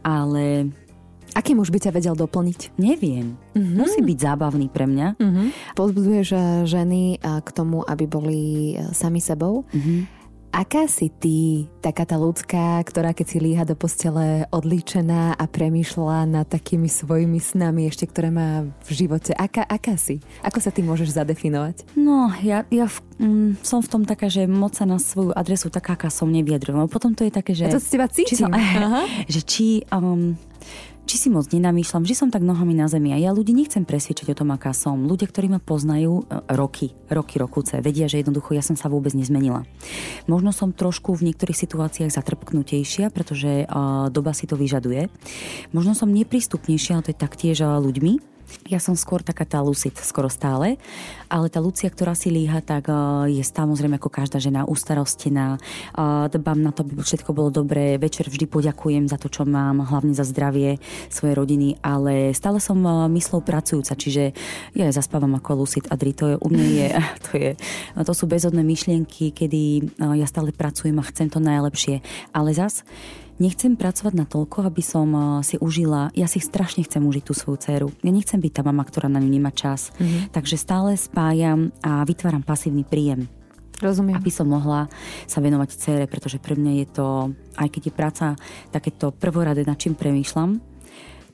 ale 0.01 0.73
Aký 1.37 1.53
muž 1.53 1.69
by 1.69 1.79
ťa 1.79 1.93
vedel 1.93 2.17
doplniť? 2.17 2.81
neviem. 2.81 3.37
Mm-hmm. 3.53 3.77
Musí 3.77 4.01
byť 4.01 4.19
zábavný 4.19 4.67
pre 4.73 4.89
mňa. 4.89 5.21
Mm-hmm. 5.21 5.47
Pozbudzuješ 5.77 6.29
eh, 6.33 6.41
ženy 6.65 7.03
eh, 7.15 7.45
k 7.45 7.49
tomu, 7.53 7.85
aby 7.85 8.09
boli 8.09 8.41
eh, 8.75 8.91
sami 8.97 9.21
sebou. 9.21 9.69
Mm-hmm. 9.69 10.18
Aká 10.49 10.89
si 10.89 11.13
ty, 11.13 11.69
taká 11.85 12.09
tá 12.09 12.17
ľudská, 12.17 12.81
ktorá 12.81 13.13
keď 13.13 13.27
si 13.29 13.39
líha 13.39 13.69
do 13.69 13.77
postele 13.77 14.49
odlíčená 14.49 15.37
a 15.37 15.45
premýšľa 15.45 16.25
nad 16.25 16.47
takými 16.49 16.89
svojimi 16.89 17.37
snami 17.37 17.85
ešte, 17.93 18.09
ktoré 18.09 18.33
má 18.33 18.65
v 18.65 18.91
živote? 18.91 19.37
Aká, 19.37 19.61
aká 19.69 20.01
si? 20.01 20.25
Ako 20.41 20.59
sa 20.65 20.73
ty 20.73 20.81
môžeš 20.81 21.21
zadefinovať? 21.21 21.93
No, 22.01 22.33
ja, 22.41 22.65
ja 22.73 22.89
v, 22.89 22.99
mm, 23.21 23.51
som 23.61 23.85
v 23.85 23.89
tom 23.93 24.03
taká, 24.09 24.33
že 24.33 24.49
moc 24.49 24.73
sa 24.73 24.89
na 24.89 24.97
svoju 24.97 25.37
adresu 25.37 25.69
taká, 25.69 26.01
aká 26.01 26.09
som 26.09 26.33
nevyjadrujem. 26.33 26.81
Lebo 26.81 26.91
Potom 26.91 27.13
to 27.13 27.29
je 27.29 27.33
také, 27.33 27.53
že... 27.53 27.69
Ja 27.69 27.77
to 27.77 27.85
z 27.85 28.01
teba 28.01 28.09
či 28.09 28.25
cítim. 28.25 28.49
som, 28.49 28.51
Aha. 28.51 29.05
že 29.33 29.41
či, 29.45 29.85
um, 29.93 30.33
či 31.09 31.17
si 31.17 31.29
moc 31.33 31.49
nenamýšľam, 31.49 32.05
že 32.05 32.13
som 32.13 32.29
tak 32.29 32.45
nohami 32.45 32.77
na 32.77 32.85
zemi 32.85 33.17
a 33.17 33.19
ja 33.19 33.33
ľudí 33.33 33.57
nechcem 33.57 33.89
presvedčiť 33.89 34.37
o 34.37 34.39
tom, 34.45 34.53
aká 34.53 34.77
som. 34.77 35.09
Ľudia, 35.09 35.25
ktorí 35.25 35.49
ma 35.49 35.57
poznajú 35.57 36.29
e, 36.29 36.45
roky, 36.53 36.93
roky, 37.09 37.41
rokuce, 37.41 37.81
vedia, 37.81 38.13
že 38.13 38.21
jednoducho 38.21 38.53
ja 38.53 38.61
som 38.61 38.77
sa 38.77 38.93
vôbec 38.93 39.17
nezmenila. 39.17 39.65
Možno 40.29 40.53
som 40.53 40.77
trošku 40.77 41.17
v 41.17 41.33
niektorých 41.33 41.57
situáciách 41.57 42.13
zatrpknutejšia, 42.13 43.09
pretože 43.09 43.65
doba 44.13 44.37
si 44.37 44.45
to 44.45 44.61
vyžaduje. 44.61 45.09
Možno 45.73 45.97
som 45.97 46.13
neprístupnejšia, 46.13 47.01
ale 47.01 47.05
to 47.09 47.13
je 47.17 47.23
taktiež 47.25 47.65
ľuďmi, 47.65 48.38
ja 48.69 48.81
som 48.81 48.93
skôr 48.93 49.25
taká 49.25 49.49
tá 49.49 49.65
lucid, 49.65 49.97
skoro 50.01 50.29
stále, 50.29 50.77
ale 51.29 51.49
tá 51.49 51.61
Lucia, 51.61 51.89
ktorá 51.89 52.13
si 52.13 52.29
líha, 52.29 52.61
tak 52.61 52.89
uh, 52.89 53.25
je 53.29 53.41
samozrejme 53.41 53.97
ako 53.97 54.13
každá 54.13 54.41
žena 54.41 54.69
ustarostená, 54.69 55.57
uh, 55.57 56.29
dbám 56.29 56.61
na 56.61 56.73
to, 56.73 56.85
aby 56.85 57.01
všetko 57.01 57.33
bolo 57.33 57.49
dobré, 57.49 57.97
večer 57.97 58.29
vždy 58.29 58.49
poďakujem 58.49 59.09
za 59.09 59.17
to, 59.17 59.33
čo 59.33 59.49
mám, 59.49 59.85
hlavne 59.85 60.13
za 60.13 60.25
zdravie 60.25 60.81
svojej 61.09 61.35
rodiny, 61.37 61.69
ale 61.81 62.37
stále 62.37 62.61
som 62.61 62.81
uh, 62.85 63.09
myslou 63.13 63.41
pracujúca, 63.41 63.97
čiže 63.97 64.33
ja 64.77 64.89
zaspávam 64.93 65.37
ako 65.37 65.65
lucid. 65.65 65.89
Adri, 65.89 66.13
to 66.13 66.25
je 66.33 66.37
u 66.37 66.49
mňa 66.49 66.67
je, 66.69 66.89
to, 67.25 67.31
je, 67.37 67.51
to 68.05 68.13
sú 68.13 68.25
bezodné 68.29 68.61
myšlienky, 68.65 69.33
kedy 69.33 69.93
ja 69.99 70.27
stále 70.29 70.53
pracujem 70.53 70.97
a 71.01 71.09
chcem 71.09 71.29
to 71.33 71.41
najlepšie, 71.41 72.01
ale 72.33 72.53
zas 72.53 72.85
Nechcem 73.39 73.79
pracovať 73.79 74.15
na 74.19 74.27
toľko, 74.27 74.67
aby 74.67 74.83
som 74.83 75.09
eh, 75.15 75.23
si 75.47 75.57
užila, 75.59 76.11
ja 76.15 76.27
si 76.27 76.43
strašne 76.43 76.83
chcem 76.83 77.03
užiť 77.03 77.25
tú 77.25 77.33
svoju 77.35 77.59
dceru. 77.63 77.89
Ja 78.03 78.11
nechcem 78.11 78.43
byť 78.43 78.53
tá 78.59 78.63
mama, 78.67 78.83
ktorá 78.83 79.07
na 79.07 79.23
ňu 79.23 79.31
nemá 79.31 79.55
čas. 79.55 79.95
Mm-hmm. 79.97 80.35
Takže 80.35 80.57
stále 80.59 80.99
spájam 80.99 81.71
a 81.83 82.03
vytváram 82.03 82.43
pasívny 82.43 82.83
príjem 82.83 83.31
Rozumiem. 83.79 84.19
aby 84.19 84.31
som 84.35 84.51
mohla 84.51 84.91
sa 85.31 85.39
venovať 85.39 85.69
cére, 85.79 86.05
pretože 86.11 86.43
pre 86.43 86.59
mňa 86.59 86.73
je 86.83 86.87
to, 86.91 87.09
aj 87.55 87.69
keď 87.71 87.83
je 87.87 87.93
práca 87.95 88.27
takéto 88.75 89.15
prvoradé, 89.15 89.63
nad 89.63 89.79
čím 89.79 89.95
premýšľam, 89.95 90.59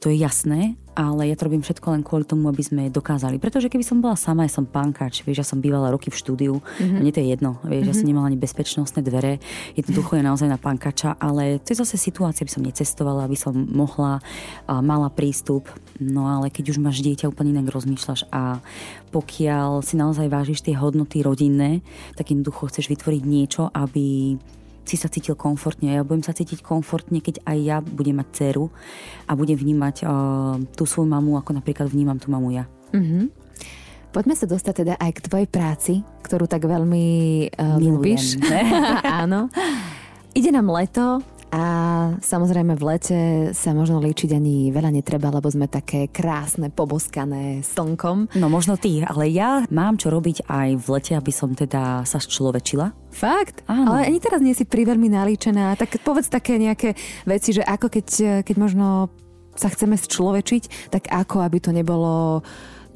to 0.04 0.12
je 0.12 0.20
jasné, 0.20 0.76
ale 0.92 1.32
ja 1.32 1.34
to 1.34 1.48
robím 1.48 1.64
všetko 1.64 1.96
len 1.96 2.04
kvôli 2.04 2.28
tomu, 2.28 2.52
aby 2.52 2.60
sme 2.60 2.92
dokázali. 2.92 3.40
Pretože 3.40 3.72
keby 3.72 3.80
som 3.80 4.04
bola 4.04 4.20
sama, 4.20 4.44
ja 4.44 4.52
som 4.52 4.68
pankač, 4.68 5.24
vieš, 5.24 5.40
ja 5.40 5.48
som 5.48 5.64
bývala 5.64 5.88
roky 5.88 6.12
v 6.12 6.20
štúdiu, 6.20 6.54
mm-hmm. 6.60 7.00
mne 7.00 7.08
to 7.08 7.24
je 7.24 7.28
jedno, 7.32 7.56
vieš, 7.64 7.72
mm-hmm. 7.72 7.88
ja 7.88 7.94
som 7.96 8.04
mhm. 8.04 8.10
nemala 8.12 8.26
ani 8.28 8.36
bezpečnostné 8.36 9.00
dvere, 9.00 9.40
jednoducho 9.80 10.20
je 10.20 10.28
naozaj 10.28 10.48
na 10.52 10.60
pankača, 10.60 11.16
ale 11.16 11.56
to 11.56 11.72
je 11.72 11.80
zase 11.80 11.96
situácia, 11.96 12.44
aby 12.44 12.52
som 12.52 12.60
necestovala, 12.60 13.24
aby 13.24 13.38
som 13.40 13.56
mohla, 13.56 14.20
a 14.68 14.84
mala 14.84 15.08
prístup, 15.08 15.72
no 15.96 16.28
ale 16.28 16.52
keď 16.52 16.76
už 16.76 16.84
máš 16.84 17.00
dieťa, 17.00 17.32
úplne 17.32 17.56
inak 17.56 17.72
rozmýšľaš 17.72 18.28
a 18.28 18.60
pokiaľ 19.08 19.80
si 19.80 19.96
naozaj 19.96 20.28
vážiš 20.28 20.60
tie 20.68 20.76
hodnoty 20.76 21.24
rodinné, 21.24 21.80
tak 22.12 22.28
jednoducho 22.28 22.68
chceš 22.68 22.92
vytvoriť 22.92 23.22
niečo, 23.24 23.72
aby 23.72 24.36
si 24.84 24.96
sa 25.00 25.08
cítil 25.08 25.34
komfortne. 25.34 25.96
Ja 25.96 26.04
budem 26.04 26.22
sa 26.22 26.36
cítiť 26.36 26.60
komfortne, 26.60 27.24
keď 27.24 27.40
aj 27.48 27.58
ja 27.60 27.76
budem 27.80 28.20
mať 28.20 28.28
dceru 28.32 28.68
a 29.26 29.32
budem 29.32 29.56
vnímať 29.56 30.04
uh, 30.04 30.60
tú 30.76 30.84
svoju 30.84 31.08
mamu, 31.08 31.40
ako 31.40 31.56
napríklad 31.56 31.88
vnímam 31.88 32.20
tú 32.20 32.28
mamu 32.28 32.52
ja. 32.52 32.64
Mm-hmm. 32.92 33.24
Poďme 34.14 34.38
sa 34.38 34.46
dostať 34.46 34.74
teda 34.86 34.94
aj 34.94 35.10
k 35.10 35.24
tvojej 35.26 35.48
práci, 35.50 35.94
ktorú 36.22 36.46
tak 36.46 36.62
veľmi 36.68 37.06
uh, 37.50 37.82
ľúbiš. 37.82 38.38
Áno. 39.24 39.50
Ide 40.34 40.50
nám 40.54 40.70
leto, 40.70 41.22
a 41.54 41.62
samozrejme 42.18 42.74
v 42.74 42.82
lete 42.82 43.18
sa 43.54 43.70
možno 43.70 44.02
líčiť 44.02 44.34
ani 44.34 44.74
veľa 44.74 44.90
netreba, 44.90 45.30
lebo 45.30 45.46
sme 45.46 45.70
také 45.70 46.10
krásne, 46.10 46.66
poboskané 46.66 47.62
slnkom. 47.62 48.34
No 48.34 48.50
možno 48.50 48.74
ty, 48.74 49.06
ale 49.06 49.30
ja 49.30 49.62
mám 49.70 49.94
čo 49.94 50.10
robiť 50.10 50.50
aj 50.50 50.68
v 50.82 50.86
lete, 50.98 51.12
aby 51.14 51.30
som 51.30 51.54
teda 51.54 52.02
sa 52.02 52.18
človečila. 52.18 52.90
Fakt? 53.14 53.62
Áno. 53.70 53.94
Ale 53.94 54.10
ani 54.10 54.18
teraz 54.18 54.42
nie 54.42 54.50
si 54.50 54.66
priveľmi 54.66 55.06
nalíčená. 55.14 55.78
Tak 55.78 56.02
povedz 56.02 56.26
také 56.26 56.58
nejaké 56.58 56.98
veci, 57.22 57.54
že 57.54 57.62
ako 57.62 57.86
keď, 57.86 58.06
keď 58.42 58.56
možno 58.58 59.14
sa 59.54 59.70
chceme 59.70 59.94
človečiť, 59.94 60.90
tak 60.90 61.06
ako, 61.06 61.38
aby 61.46 61.62
to 61.62 61.70
nebolo 61.70 62.42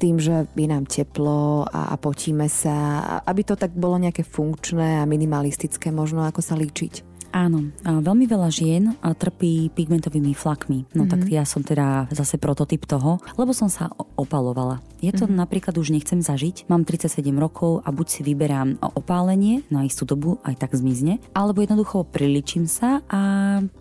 tým, 0.03 0.19
že 0.19 0.51
by 0.51 0.67
nám 0.67 0.83
teplo 0.83 1.63
a, 1.63 1.91
a 1.91 1.95
potíme 1.95 2.51
sa, 2.51 2.99
aby 3.23 3.47
to 3.47 3.55
tak 3.55 3.71
bolo 3.71 3.95
nejaké 3.95 4.27
funkčné 4.27 4.99
a 4.99 5.07
minimalistické 5.07 5.95
možno, 5.95 6.27
ako 6.27 6.43
sa 6.43 6.59
líčiť. 6.59 7.07
Áno, 7.29 7.69
a 7.85 8.01
veľmi 8.01 8.25
veľa 8.25 8.49
žien 8.49 8.83
trpí 9.01 9.69
pigmentovými 9.73 10.33
flakmi. 10.33 10.89
No 10.97 11.05
mm-hmm. 11.05 11.11
tak 11.11 11.21
mhm. 11.25 11.31
ja 11.33 11.43
som 11.45 11.61
teda 11.61 12.09
zase 12.09 12.41
prototyp 12.41 12.89
toho, 12.89 13.21
lebo 13.37 13.53
som 13.53 13.69
sa 13.69 13.89
opalovala. 14.17 14.81
Je 14.99 15.15
to 15.15 15.29
mm-hmm. 15.29 15.39
napríklad 15.39 15.75
už 15.79 15.95
nechcem 15.95 16.19
zažiť, 16.19 16.67
mám 16.67 16.83
37 16.83 17.23
rokov 17.39 17.85
a 17.87 17.89
buď 17.95 18.07
si 18.09 18.21
vyberám 18.25 18.83
opálenie 18.99 19.63
na 19.71 19.87
istú 19.87 20.03
dobu, 20.03 20.43
aj 20.43 20.59
tak 20.59 20.75
zmizne, 20.75 21.23
alebo 21.31 21.63
jednoducho 21.63 22.03
priličím 22.03 22.67
sa 22.67 22.99
a 23.07 23.21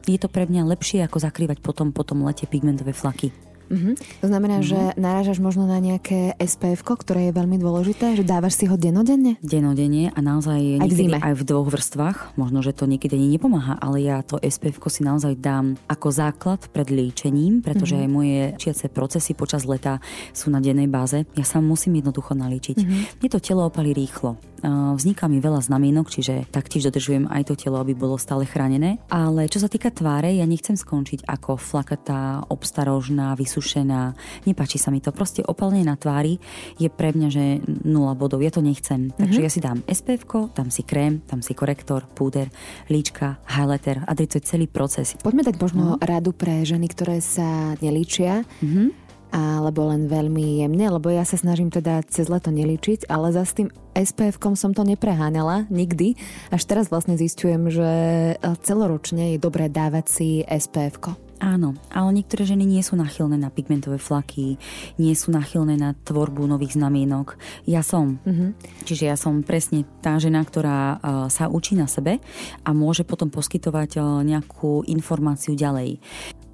je 0.06 0.18
to 0.20 0.30
pre 0.30 0.46
mňa 0.46 0.62
lepšie 0.68 1.02
ako 1.02 1.18
zakrývať 1.18 1.58
potom 1.58 1.90
potom 1.90 2.22
lete 2.22 2.46
pigmentové 2.46 2.94
flaky. 2.94 3.47
Uh-huh. 3.68 3.94
To 4.24 4.26
znamená, 4.26 4.60
uh-huh. 4.60 4.70
že 4.72 4.80
narážaš 4.96 5.38
možno 5.38 5.68
na 5.68 5.78
nejaké 5.78 6.34
SPF, 6.40 6.82
ktoré 6.84 7.30
je 7.30 7.36
veľmi 7.36 7.60
dôležité, 7.60 8.16
že 8.16 8.24
dávaš 8.24 8.56
si 8.56 8.64
ho 8.64 8.74
denodenne? 8.74 9.36
Denodenne 9.44 10.10
a 10.12 10.18
naozaj 10.24 10.82
aj 10.82 10.90
v 10.90 11.00
aj 11.20 11.34
v 11.36 11.42
dvoch 11.44 11.68
vrstvách. 11.68 12.18
Možno, 12.40 12.64
že 12.64 12.72
to 12.72 12.88
niekedy 12.88 13.14
ani 13.16 13.36
nepomáha, 13.36 13.76
ale 13.78 14.02
ja 14.02 14.24
to 14.24 14.40
SPF 14.40 14.80
si 14.88 15.04
naozaj 15.04 15.36
dám 15.36 15.76
ako 15.84 16.08
základ 16.08 16.64
pred 16.72 16.88
líčením, 16.88 17.60
pretože 17.60 17.94
uh-huh. 17.94 18.08
aj 18.08 18.14
moje 18.14 18.40
čiace 18.56 18.88
procesy 18.88 19.36
počas 19.36 19.68
leta 19.68 20.00
sú 20.32 20.48
na 20.48 20.58
dennej 20.64 20.88
báze. 20.88 21.28
Ja 21.36 21.44
sa 21.44 21.60
musím 21.60 22.00
jednoducho 22.00 22.32
nalíčiť. 22.32 22.76
Uh-huh. 22.80 23.20
Mne 23.20 23.28
to 23.28 23.38
telo 23.38 23.68
opali 23.68 23.92
rýchlo. 23.92 24.40
Vzniká 24.62 25.30
mi 25.30 25.38
veľa 25.38 25.62
znamienok, 25.64 26.10
čiže 26.10 26.48
taktiež 26.50 26.90
dodržujem 26.90 27.30
aj 27.30 27.50
to 27.50 27.54
telo, 27.54 27.78
aby 27.80 27.94
bolo 27.94 28.18
stále 28.20 28.44
chránené. 28.44 28.98
Ale 29.08 29.46
čo 29.46 29.62
sa 29.62 29.70
týka 29.70 29.90
tváre, 29.94 30.34
ja 30.34 30.44
nechcem 30.44 30.74
skončiť 30.74 31.24
ako 31.26 31.56
flakatá, 31.58 32.46
obstarožná, 32.50 33.34
vysušená. 33.38 34.14
Nepáči 34.44 34.78
sa 34.78 34.92
mi 34.92 34.98
to. 35.02 35.14
Proste 35.14 35.42
opalenie 35.46 35.86
na 35.86 35.94
tvári 35.94 36.38
je 36.76 36.90
pre 36.90 37.14
mňa, 37.14 37.28
že 37.30 37.44
nula 37.86 38.14
bodov. 38.18 38.42
Ja 38.42 38.52
to 38.52 38.62
nechcem. 38.62 39.08
Mm-hmm. 39.08 39.20
Takže 39.20 39.40
ja 39.40 39.50
si 39.50 39.60
dám 39.62 39.82
SPF, 39.86 40.26
dám 40.54 40.68
si 40.70 40.82
krém, 40.84 41.24
dám 41.26 41.40
si 41.40 41.54
korektor, 41.56 42.06
púder, 42.10 42.52
líčka, 42.92 43.40
highlighter 43.48 44.04
a 44.06 44.12
to 44.14 44.26
je 44.26 44.44
celý 44.44 44.66
proces. 44.66 45.16
Poďme 45.18 45.46
dať 45.46 45.56
možno 45.58 45.96
mm-hmm. 45.96 46.06
radu 46.06 46.30
pre 46.36 46.62
ženy, 46.62 46.86
ktoré 46.90 47.18
sa 47.24 47.74
nelíčia. 47.80 48.44
Mm-hmm 48.62 49.07
alebo 49.32 49.88
len 49.92 50.08
veľmi 50.08 50.64
jemne, 50.64 50.86
lebo 50.88 51.12
ja 51.12 51.24
sa 51.24 51.36
snažím 51.36 51.68
teda 51.68 52.04
cez 52.08 52.28
leto 52.32 52.48
neličiť, 52.48 53.08
ale 53.12 53.32
za 53.32 53.44
s 53.44 53.56
tým 53.56 53.68
SPF-kom 53.92 54.54
som 54.54 54.70
to 54.70 54.86
nepreháňala 54.86 55.66
nikdy. 55.68 56.14
Až 56.54 56.62
teraz 56.64 56.86
vlastne 56.88 57.18
zistujem, 57.18 57.66
že 57.68 57.90
e, 58.32 58.34
celoročne 58.62 59.34
je 59.34 59.42
dobré 59.42 59.66
dávať 59.66 60.04
si 60.06 60.28
SPF-ko. 60.46 61.18
Áno, 61.38 61.78
ale 61.94 62.18
niektoré 62.18 62.42
ženy 62.42 62.66
nie 62.66 62.82
sú 62.82 62.98
nachylné 62.98 63.38
na 63.38 63.46
pigmentové 63.46 64.02
flaky, 64.02 64.58
nie 64.98 65.14
sú 65.14 65.30
nachylné 65.30 65.78
na 65.78 65.94
tvorbu 65.94 66.50
nových 66.50 66.74
znamienok. 66.74 67.38
Ja 67.62 67.86
som. 67.86 68.18
Mm-hmm. 68.26 68.82
Čiže 68.82 69.04
ja 69.06 69.14
som 69.14 69.46
presne 69.46 69.86
tá 70.02 70.18
žena, 70.18 70.42
ktorá 70.42 70.98
uh, 70.98 70.98
sa 71.30 71.46
učí 71.46 71.78
na 71.78 71.86
sebe 71.86 72.18
a 72.66 72.70
môže 72.74 73.06
potom 73.06 73.30
poskytovať 73.30 74.02
uh, 74.02 74.26
nejakú 74.26 74.82
informáciu 74.90 75.54
ďalej. 75.54 76.02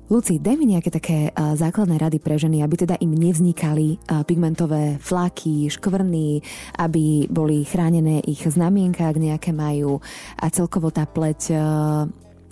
Luci, 0.04 0.36
daj 0.36 0.60
mi 0.60 0.68
nejaké 0.68 0.92
také 0.92 1.32
uh, 1.32 1.56
základné 1.56 1.96
rady 1.96 2.20
pre 2.20 2.36
ženy, 2.36 2.60
aby 2.60 2.76
teda 2.76 3.00
im 3.00 3.16
nevznikali 3.16 3.96
uh, 3.96 4.20
pigmentové 4.20 5.00
flaky, 5.00 5.72
škvrny, 5.72 6.44
aby 6.76 7.24
boli 7.32 7.64
chránené 7.64 8.20
ich 8.28 8.44
znamienka, 8.44 9.08
ak 9.08 9.16
nejaké 9.16 9.56
majú 9.56 10.04
a 10.36 10.52
celkovo 10.52 10.92
tá 10.92 11.08
pleť 11.08 11.40
uh, 11.56 12.04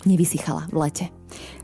nevysychala 0.09 0.65
v 0.73 0.77
lete. 0.81 1.07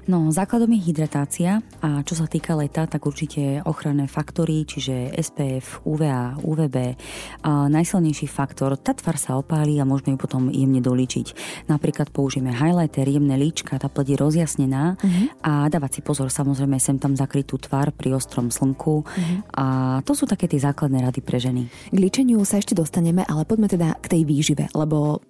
No, 0.08 0.32
základom 0.32 0.72
je 0.72 0.88
hydratácia 0.88 1.60
a 1.84 2.00
čo 2.00 2.16
sa 2.16 2.24
týka 2.24 2.56
leta, 2.56 2.88
tak 2.88 3.04
určite 3.04 3.60
ochranné 3.68 4.08
faktory, 4.08 4.64
čiže 4.64 5.12
SPF, 5.12 5.84
UVA, 5.84 6.40
UVB. 6.40 6.96
A 7.44 7.68
najsilnejší 7.68 8.24
faktor, 8.24 8.80
tá 8.80 8.96
tvar 8.96 9.20
sa 9.20 9.36
opáli 9.36 9.76
a 9.76 9.84
môžeme 9.84 10.16
ju 10.16 10.24
potom 10.24 10.48
jemne 10.48 10.80
dolíčiť. 10.80 11.36
Napríklad 11.68 12.08
použijeme 12.08 12.56
highlighter, 12.56 13.04
jemné 13.04 13.36
líčka, 13.36 13.76
tá 13.76 13.92
pleť 13.92 14.16
je 14.16 14.16
rozjasnená 14.16 14.96
uh-huh. 14.96 15.44
a 15.44 15.52
dávať 15.68 16.00
si 16.00 16.02
pozor, 16.02 16.32
samozrejme 16.32 16.80
sem 16.80 16.96
tam 16.96 17.12
zakrytú 17.12 17.60
tvár 17.60 17.92
pri 17.92 18.16
ostrom 18.16 18.48
slnku 18.48 19.04
uh-huh. 19.04 19.38
a 19.60 19.66
to 20.08 20.16
sú 20.16 20.24
také 20.24 20.48
tie 20.48 20.56
základné 20.56 21.04
rady 21.04 21.20
pre 21.20 21.36
ženy. 21.36 21.68
K 21.92 21.98
líčeniu 22.00 22.40
sa 22.48 22.56
ešte 22.56 22.72
dostaneme, 22.72 23.28
ale 23.28 23.44
poďme 23.44 23.68
teda 23.68 24.00
k 24.00 24.06
tej 24.08 24.22
výžive, 24.24 24.72
lebo 24.72 25.20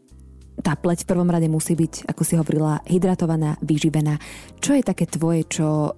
tá 0.62 0.74
pleť 0.74 1.06
v 1.06 1.10
prvom 1.14 1.30
rade 1.30 1.46
musí 1.46 1.78
byť, 1.78 2.10
ako 2.10 2.22
si 2.26 2.34
hovorila, 2.34 2.82
hydratovaná, 2.86 3.58
vyživená. 3.62 4.18
Čo 4.58 4.74
je 4.74 4.82
také 4.82 5.06
tvoje, 5.06 5.46
čo 5.46 5.94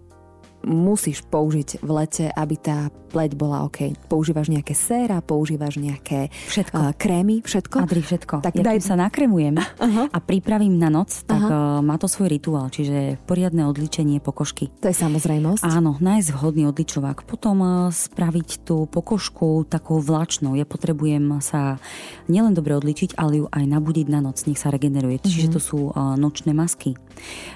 musíš 0.64 1.25
použiť 1.25 1.81
v 1.81 1.90
lete, 1.90 2.27
aby 2.33 2.57
tá 2.61 2.79
pleť 3.11 3.35
bola 3.35 3.66
OK. 3.66 3.90
Používaš 4.07 4.46
nejaké 4.46 4.73
séra, 4.73 5.18
používaš 5.18 5.83
nejaké 5.83 6.31
všetko. 6.46 6.79
Uh, 6.79 6.94
krémy, 6.94 7.42
všetko? 7.42 7.77
Adri, 7.83 8.03
všetko. 8.07 8.35
Tak 8.46 8.55
ja 8.55 8.64
daj... 8.70 8.79
sa 8.87 8.94
nakremujem 8.94 9.59
uh-huh. 9.59 10.07
a 10.16 10.18
pripravím 10.23 10.79
na 10.79 10.87
noc, 10.88 11.27
tak 11.27 11.42
uh-huh. 11.42 11.83
uh, 11.83 11.83
má 11.83 11.99
to 11.99 12.07
svoj 12.07 12.31
rituál, 12.31 12.70
čiže 12.70 13.18
poriadne 13.27 13.66
odličenie 13.66 14.23
pokožky. 14.23 14.70
To 14.79 14.87
je 14.87 14.96
samozrejmosť. 14.96 15.66
Áno, 15.66 15.99
nájsť 15.99 16.29
vhodný 16.38 16.70
odličovák. 16.70 17.27
Potom 17.27 17.59
uh, 17.61 17.70
spraviť 17.90 18.62
tú 18.62 18.87
pokožku 18.87 19.66
takou 19.66 19.99
vlačnou. 19.99 20.55
Ja 20.55 20.62
potrebujem 20.62 21.42
sa 21.42 21.83
nielen 22.31 22.55
dobre 22.55 22.79
odličiť, 22.79 23.18
ale 23.18 23.42
ju 23.42 23.46
aj 23.51 23.64
nabudiť 23.66 24.07
na 24.07 24.23
noc, 24.23 24.46
nech 24.46 24.61
sa 24.61 24.70
regeneruje. 24.70 25.18
Uh-huh. 25.18 25.27
Čiže 25.27 25.49
to 25.51 25.61
sú 25.61 25.79
uh, 25.90 26.14
nočné 26.14 26.55
masky, 26.55 26.94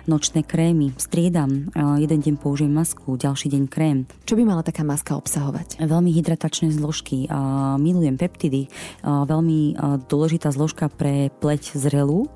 nočné 0.08 0.40
krémy. 0.40 0.96
Striedam, 0.96 1.68
jeden 2.00 2.18
deň 2.24 2.34
použijem 2.40 2.72
masku 2.72 2.94
masku, 2.94 3.16
ďalší 3.20 3.48
deň 3.48 3.64
krém. 3.68 3.98
Čo 4.22 4.36
by 4.36 4.44
mala 4.44 4.62
taká 4.62 4.84
maska 4.84 5.16
obsahovať? 5.16 5.82
Veľmi 5.82 6.12
hydratačné 6.14 6.70
zložky. 6.72 7.26
Milujem 7.80 8.16
peptidy. 8.16 8.68
Veľmi 9.04 9.74
dôležitá 10.08 10.52
zložka 10.54 10.88
pre 10.88 11.28
pleť 11.42 11.74
zrelú 11.74 12.30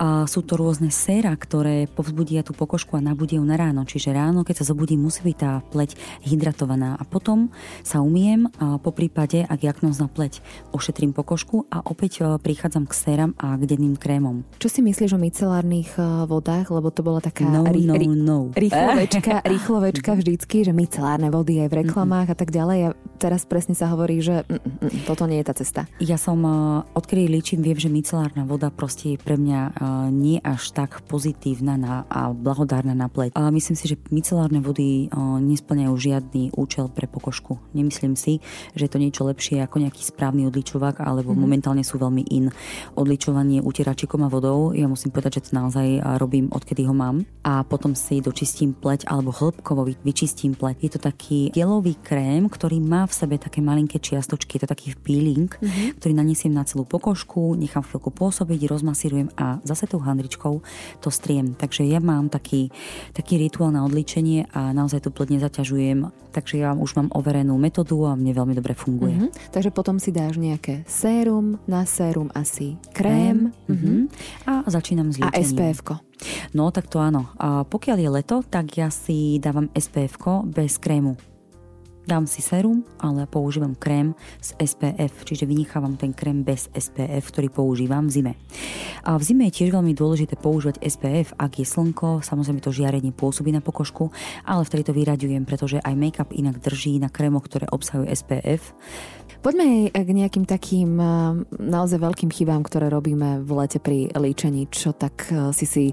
a 0.00 0.24
sú 0.24 0.40
to 0.40 0.56
rôzne 0.56 0.88
séra, 0.88 1.36
ktoré 1.36 1.84
povzbudia 1.84 2.40
tú 2.40 2.56
pokožku 2.56 2.96
a 2.96 3.04
nabudia 3.04 3.36
ju 3.36 3.44
na 3.44 3.60
ráno. 3.60 3.84
Čiže 3.84 4.16
ráno, 4.16 4.48
keď 4.48 4.64
sa 4.64 4.72
zobudí, 4.72 4.96
musí 4.96 5.20
byť 5.20 5.36
tá 5.36 5.60
pleť 5.60 6.00
hydratovaná. 6.24 6.96
A 6.96 7.04
potom 7.04 7.52
sa 7.84 8.00
umiem 8.00 8.48
a 8.56 8.80
po 8.80 8.96
prípade, 8.96 9.44
ak 9.44 9.60
je 9.60 9.68
na 9.84 10.08
pleť, 10.08 10.40
ošetrím 10.72 11.12
pokožku 11.12 11.68
a 11.68 11.84
opäť 11.84 12.24
e, 12.24 12.40
prichádzam 12.40 12.88
k 12.88 12.92
séram 12.96 13.30
a 13.36 13.60
k 13.60 13.68
denným 13.68 14.00
krémom. 14.00 14.40
Čo 14.56 14.72
si 14.72 14.80
myslíš 14.80 15.12
o 15.12 15.20
micelárnych 15.20 15.92
e, 16.00 16.24
vodách? 16.24 16.72
Lebo 16.72 16.88
to 16.88 17.04
bola 17.04 17.20
taká 17.20 17.44
no, 17.44 17.68
rí, 17.68 17.84
no, 17.84 18.00
no. 18.00 18.38
rýchlovečka, 18.56 19.44
rýchlovečka 19.52 20.16
vždycky, 20.16 20.64
že 20.64 20.72
micelárne 20.72 21.28
vody 21.28 21.60
aj 21.60 21.68
v 21.68 21.78
reklamách 21.84 22.32
mm-hmm. 22.32 22.40
a 22.40 22.40
tak 22.40 22.50
ďalej. 22.56 22.78
A 22.88 22.88
teraz 23.20 23.44
presne 23.44 23.76
sa 23.76 23.92
hovorí, 23.92 24.24
že 24.24 24.48
mm, 24.48 24.48
mm, 24.48 24.78
mm 24.80 24.98
toto 25.04 25.26
nie 25.26 25.42
je 25.42 25.46
tá 25.48 25.54
cesta. 25.56 25.84
Ja 26.00 26.16
som, 26.16 26.40
e, 26.40 26.52
odkedy 26.96 27.28
ličím, 27.28 27.60
viem, 27.60 27.76
že 27.76 27.92
micelárna 27.92 28.48
voda 28.48 28.72
proste 28.72 29.12
je 29.12 29.18
pre 29.20 29.36
mňa 29.36 29.89
nie 30.10 30.38
až 30.42 30.72
tak 30.72 31.02
pozitívna 31.06 31.74
na, 31.76 31.94
a 32.08 32.32
blahodárna 32.32 32.94
na 32.96 33.10
pleť. 33.10 33.34
A 33.34 33.50
myslím 33.52 33.76
si, 33.76 33.90
že 33.90 34.00
micelárne 34.10 34.62
vody 34.62 35.10
nesplňajú 35.16 35.94
žiadny 35.94 36.42
účel 36.54 36.88
pre 36.90 37.06
pokožku. 37.06 37.58
Nemyslím 37.74 38.14
si, 38.14 38.42
že 38.74 38.86
je 38.86 38.92
to 38.92 39.02
niečo 39.02 39.22
lepšie 39.26 39.62
ako 39.62 39.82
nejaký 39.82 40.02
správny 40.02 40.48
odličovák, 40.50 41.02
alebo 41.02 41.30
mm-hmm. 41.32 41.44
momentálne 41.44 41.84
sú 41.86 42.00
veľmi 42.00 42.26
in. 42.30 42.50
Odličovanie 42.96 43.62
utieračikom 43.62 44.22
a 44.24 44.28
vodou, 44.32 44.72
ja 44.74 44.86
musím 44.90 45.14
povedať, 45.14 45.40
že 45.40 45.50
to 45.50 45.58
naozaj 45.58 45.86
robím 46.18 46.50
odkedy 46.50 46.84
ho 46.86 46.94
mám. 46.94 47.22
A 47.46 47.62
potom 47.64 47.94
si 47.94 48.20
dočistím 48.20 48.76
pleť 48.76 49.06
alebo 49.08 49.32
hĺbkovo 49.32 49.86
vyčistím 50.04 50.54
pleť. 50.54 50.76
Je 50.80 50.90
to 50.92 51.00
taký 51.00 51.50
gelový 51.54 51.96
krém, 52.00 52.46
ktorý 52.48 52.82
má 52.82 53.06
v 53.06 53.16
sebe 53.16 53.36
také 53.40 53.64
malinké 53.64 54.02
čiastočky, 54.02 54.58
je 54.58 54.66
to 54.66 54.72
taký 54.72 54.94
peeling, 54.98 55.48
mm-hmm. 55.48 55.96
ktorý 56.02 56.12
nanesiem 56.14 56.52
na 56.52 56.66
celú 56.66 56.84
pokožku, 56.84 57.54
nechám 57.56 57.86
chvíľku 57.86 58.12
pôsobiť, 58.12 58.60
rozmasírujem 58.68 59.28
a 59.38 59.62
zase 59.70 59.86
tou 59.86 60.02
handričkou 60.02 60.58
to 60.98 61.08
striem. 61.14 61.54
Takže 61.54 61.86
ja 61.86 62.02
mám 62.02 62.26
taký, 62.26 62.74
taký 63.14 63.38
rituál 63.38 63.70
na 63.70 63.86
odličenie 63.86 64.50
a 64.50 64.74
naozaj 64.74 65.06
tu 65.06 65.14
plodne 65.14 65.38
zaťažujem. 65.38 66.10
Takže 66.34 66.62
ja 66.62 66.74
už 66.74 66.98
mám 66.98 67.08
overenú 67.14 67.58
metódu 67.58 68.06
a 68.06 68.18
mne 68.18 68.34
veľmi 68.34 68.54
dobre 68.54 68.74
funguje. 68.74 69.14
Mm-hmm. 69.14 69.50
Takže 69.54 69.70
potom 69.70 70.02
si 70.02 70.10
dáš 70.10 70.38
nejaké 70.38 70.86
sérum, 70.86 71.62
na 71.66 71.86
sérum 71.86 72.30
asi 72.34 72.74
krém. 72.94 73.54
Mm-hmm. 73.70 73.98
A 74.46 74.66
začínam 74.66 75.14
s 75.14 75.22
liečením. 75.22 75.58
A 75.58 75.74
spf 75.74 75.80
No 76.52 76.70
tak 76.74 76.90
to 76.90 76.98
áno. 77.00 77.30
A 77.38 77.62
pokiaľ 77.64 77.96
je 77.98 78.10
leto, 78.10 78.36
tak 78.46 78.76
ja 78.76 78.90
si 78.90 79.38
dávam 79.38 79.70
spf 79.72 80.18
bez 80.50 80.76
krému. 80.78 81.29
Dám 82.08 82.24
si 82.24 82.40
serum, 82.40 82.80
ale 82.96 83.28
používam 83.28 83.76
krém 83.76 84.16
z 84.40 84.56
SPF, 84.56 85.24
čiže 85.24 85.44
vynechávam 85.44 86.00
ten 86.00 86.16
krém 86.16 86.40
bez 86.40 86.72
SPF, 86.72 87.28
ktorý 87.28 87.52
používam 87.52 88.08
v 88.08 88.12
zime. 88.12 88.32
A 89.04 89.20
v 89.20 89.22
zime 89.22 89.44
je 89.52 89.60
tiež 89.60 89.76
veľmi 89.76 89.92
dôležité 89.92 90.40
používať 90.40 90.80
SPF, 90.80 91.36
ak 91.36 91.60
je 91.60 91.66
slnko, 91.68 92.24
samozrejme 92.24 92.64
to 92.64 92.72
žiarenie 92.72 93.12
pôsobí 93.12 93.52
na 93.52 93.60
pokožku, 93.60 94.08
ale 94.48 94.64
vtedy 94.64 94.88
to 94.88 94.96
vyraďujem, 94.96 95.44
pretože 95.44 95.76
aj 95.84 95.92
make-up 95.92 96.32
inak 96.32 96.56
drží 96.64 96.96
na 96.96 97.12
krémoch, 97.12 97.44
ktoré 97.44 97.68
obsahujú 97.68 98.08
SPF. 98.08 98.72
Poďme 99.40 99.88
k 99.88 100.10
nejakým 100.12 100.44
takým 100.44 101.00
eh, 101.00 101.08
naozaj 101.56 101.96
veľkým 101.96 102.28
chybám, 102.28 102.60
ktoré 102.60 102.92
robíme 102.92 103.40
v 103.40 103.50
lete 103.56 103.80
pri 103.80 104.12
líčení. 104.12 104.68
Čo 104.68 104.92
tak 104.92 105.32
eh, 105.32 105.48
si 105.56 105.64
si 105.64 105.84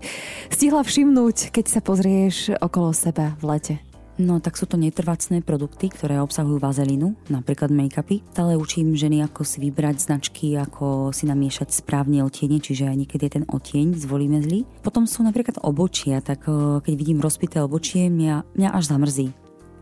stihla 0.51 0.83
všimnúť, 0.83 1.55
keď 1.55 1.65
sa 1.71 1.79
pozrieš 1.79 2.59
okolo 2.59 2.91
seba 2.91 3.39
v 3.39 3.43
lete? 3.55 3.86
No 4.17 4.41
tak 4.41 4.57
sú 4.57 4.65
to 4.65 4.81
netrvacné 4.81 5.45
produkty, 5.45 5.93
ktoré 5.93 6.17
obsahujú 6.17 6.57
vazelinu, 6.57 7.13
napríklad 7.29 7.69
make-upy. 7.69 8.25
Stále 8.33 8.57
učím 8.57 8.97
ženy, 8.97 9.21
ako 9.21 9.45
si 9.45 9.61
vybrať 9.61 10.09
značky, 10.09 10.57
ako 10.57 11.13
si 11.13 11.29
namiešať 11.29 11.69
správne 11.69 12.25
otiene, 12.25 12.57
čiže 12.57 12.89
niekedy 12.89 13.29
ten 13.29 13.45
otieň 13.45 13.93
zvolíme 13.93 14.41
zlý. 14.41 14.65
Potom 14.81 15.05
sú 15.05 15.21
napríklad 15.21 15.61
obočia, 15.61 16.17
tak 16.25 16.49
eh, 16.49 16.81
keď 16.81 16.93
vidím 16.97 17.21
rozpité 17.21 17.61
obočie, 17.61 18.09
mňa, 18.09 18.57
mňa 18.57 18.69
až 18.73 18.89
zamrzí 18.89 19.29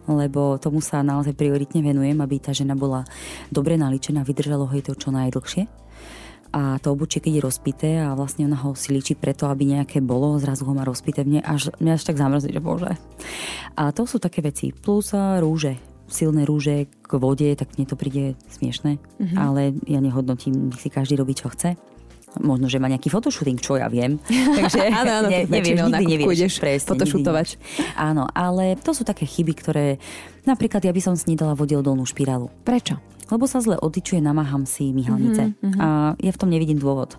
lebo 0.05 0.61
tomu 0.61 0.85
sa 0.85 1.01
naozaj 1.01 1.33
prioritne 1.33 1.81
venujem, 1.81 2.21
aby 2.21 2.37
tá 2.37 2.53
žena 2.53 2.77
bola 2.77 3.09
dobre 3.49 3.73
naličená, 3.73 4.21
vydržalo 4.21 4.69
jej 4.69 4.85
to 4.85 4.93
čo 4.93 5.09
najdlhšie 5.09 5.65
a 6.51 6.79
to 6.79 6.93
obučie, 6.93 7.19
keď 7.19 7.31
je 7.39 7.45
rozpité 7.45 7.91
a 7.99 8.15
vlastne 8.15 8.47
ona 8.47 8.55
ho 8.55 8.77
si 8.77 8.93
líči 8.93 9.17
preto, 9.17 9.49
aby 9.51 9.75
nejaké 9.75 9.99
bolo, 9.99 10.39
zrazu 10.39 10.63
ho 10.63 10.73
má 10.75 10.87
rozpité, 10.87 11.25
mne 11.27 11.43
až, 11.43 11.73
mne 11.81 11.97
až 11.97 12.03
tak 12.05 12.15
zamrzí, 12.15 12.53
že 12.53 12.61
bože. 12.63 12.95
A 13.75 13.91
to 13.91 14.07
sú 14.07 14.21
také 14.21 14.39
veci. 14.39 14.71
Plus 14.71 15.11
rúže, 15.15 15.75
silné 16.07 16.45
rúže 16.45 16.87
k 16.87 17.11
vode, 17.17 17.49
tak 17.57 17.75
mne 17.75 17.85
to 17.89 17.99
príde 17.99 18.39
smiešne, 18.47 19.01
mm-hmm. 19.01 19.37
ale 19.37 19.75
ja 19.89 19.99
nehodnotím, 19.99 20.71
nech 20.71 20.79
si 20.79 20.89
každý 20.93 21.19
robí, 21.19 21.35
čo 21.35 21.49
chce. 21.51 21.75
Možno, 22.35 22.67
že 22.67 22.83
má 22.83 22.91
nejaký 22.91 23.07
fotoshooting, 23.07 23.63
čo 23.63 23.79
ja 23.79 23.87
viem. 23.87 24.19
Takže 24.59 24.91
áno, 24.91 25.23
áno, 25.23 25.27
ne, 25.31 25.47
nevieš, 25.47 25.87
nikdy 25.87 26.27
nevieš. 26.27 26.59
Presne, 26.59 26.87
photoshootовať. 26.91 27.55
Áno, 27.95 28.27
ale 28.35 28.75
to 28.75 28.91
sú 28.91 29.07
také 29.07 29.23
chyby, 29.23 29.53
ktoré... 29.55 29.85
Napríklad 30.43 30.83
ja 30.83 30.91
by 30.91 31.01
som 31.01 31.15
snídala 31.15 31.55
vodil 31.55 31.79
dolnú 31.79 32.03
špirálu. 32.03 32.51
Prečo? 32.67 32.99
Lebo 33.29 33.49
sa 33.49 33.61
zle 33.61 33.77
odličuje, 33.79 34.21
namáham 34.21 34.67
si 34.69 34.93
myhalnice. 34.93 35.57
Mm-hmm. 35.57 35.79
A 35.81 36.13
ja 36.17 36.31
v 36.31 36.39
tom 36.39 36.49
nevidím 36.49 36.77
dôvod. 36.77 37.17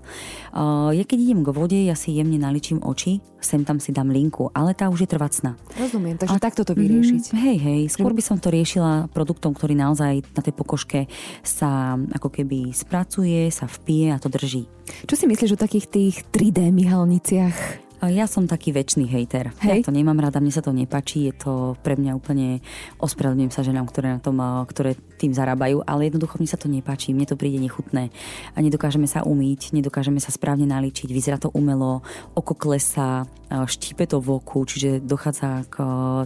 Uh, 0.55 0.95
ja 0.95 1.03
keď 1.03 1.19
idem 1.19 1.41
k 1.43 1.49
vode, 1.51 1.79
ja 1.79 1.95
si 1.99 2.15
jemne 2.15 2.39
naličím 2.39 2.83
oči, 2.83 3.19
sem 3.43 3.63
tam 3.63 3.79
si 3.79 3.95
dám 3.95 4.11
linku, 4.11 4.51
ale 4.51 4.75
tá 4.75 4.91
už 4.91 5.07
je 5.07 5.09
trvacná. 5.11 5.55
Rozumiem, 5.79 6.19
takže 6.19 6.37
a, 6.37 6.43
takto 6.43 6.67
to 6.67 6.75
vyriešiť. 6.75 7.23
Mm, 7.31 7.39
hej, 7.39 7.57
hej, 7.63 7.81
skôr 7.93 8.11
by 8.11 8.23
som 8.25 8.37
to 8.43 8.51
riešila 8.51 9.07
produktom, 9.15 9.55
ktorý 9.55 9.79
naozaj 9.79 10.27
na 10.35 10.43
tej 10.43 10.55
pokožke 10.55 11.01
sa 11.47 11.95
ako 11.95 12.29
keby 12.33 12.75
spracuje, 12.75 13.49
sa 13.55 13.71
vpije 13.71 14.11
a 14.11 14.19
to 14.19 14.27
drží. 14.27 14.67
Čo 15.07 15.15
si 15.15 15.25
myslíš 15.31 15.55
o 15.55 15.63
takých 15.63 15.87
tých 15.91 16.15
3D 16.31 16.71
myhalniciach? 16.75 17.86
Ja 18.05 18.29
som 18.29 18.45
taký 18.45 18.77
väčší 18.77 19.09
hejter. 19.09 19.57
Hej. 19.65 19.81
Ja 19.81 19.89
to 19.89 19.97
nemám 19.97 20.21
rada, 20.21 20.37
mne 20.37 20.53
sa 20.53 20.61
to 20.61 20.69
nepačí, 20.77 21.33
je 21.33 21.35
to 21.35 21.53
pre 21.81 21.97
mňa 21.97 22.13
úplne, 22.13 22.61
ospravedlňujem 23.01 23.53
sa 23.53 23.65
ženám, 23.65 23.89
ktoré 23.89 24.07
na 24.13 24.21
tom, 24.21 24.37
ktoré 24.69 25.01
tým 25.17 25.33
zarábajú, 25.33 25.81
ale 25.81 26.13
jednoducho 26.13 26.37
mne 26.37 26.51
sa 26.51 26.61
to 26.61 26.69
nepáči, 26.69 27.17
mne 27.17 27.25
to 27.25 27.41
príde 27.41 27.57
nechutné 27.57 28.13
a 28.53 28.59
nedokážeme 28.61 29.09
sa 29.09 29.25
umýť, 29.25 29.73
nedokážeme 29.73 30.21
sa 30.21 30.29
správne 30.29 30.69
naličiť, 30.69 31.09
vyzerá 31.09 31.41
to 31.41 31.49
umelo, 31.57 32.05
oko 32.37 32.53
klesá, 32.53 33.25
štípe 33.51 34.07
to 34.07 34.19
v 34.19 34.43
oku, 34.43 34.67
čiže 34.67 35.03
dochádza 35.03 35.67
k 35.71 35.77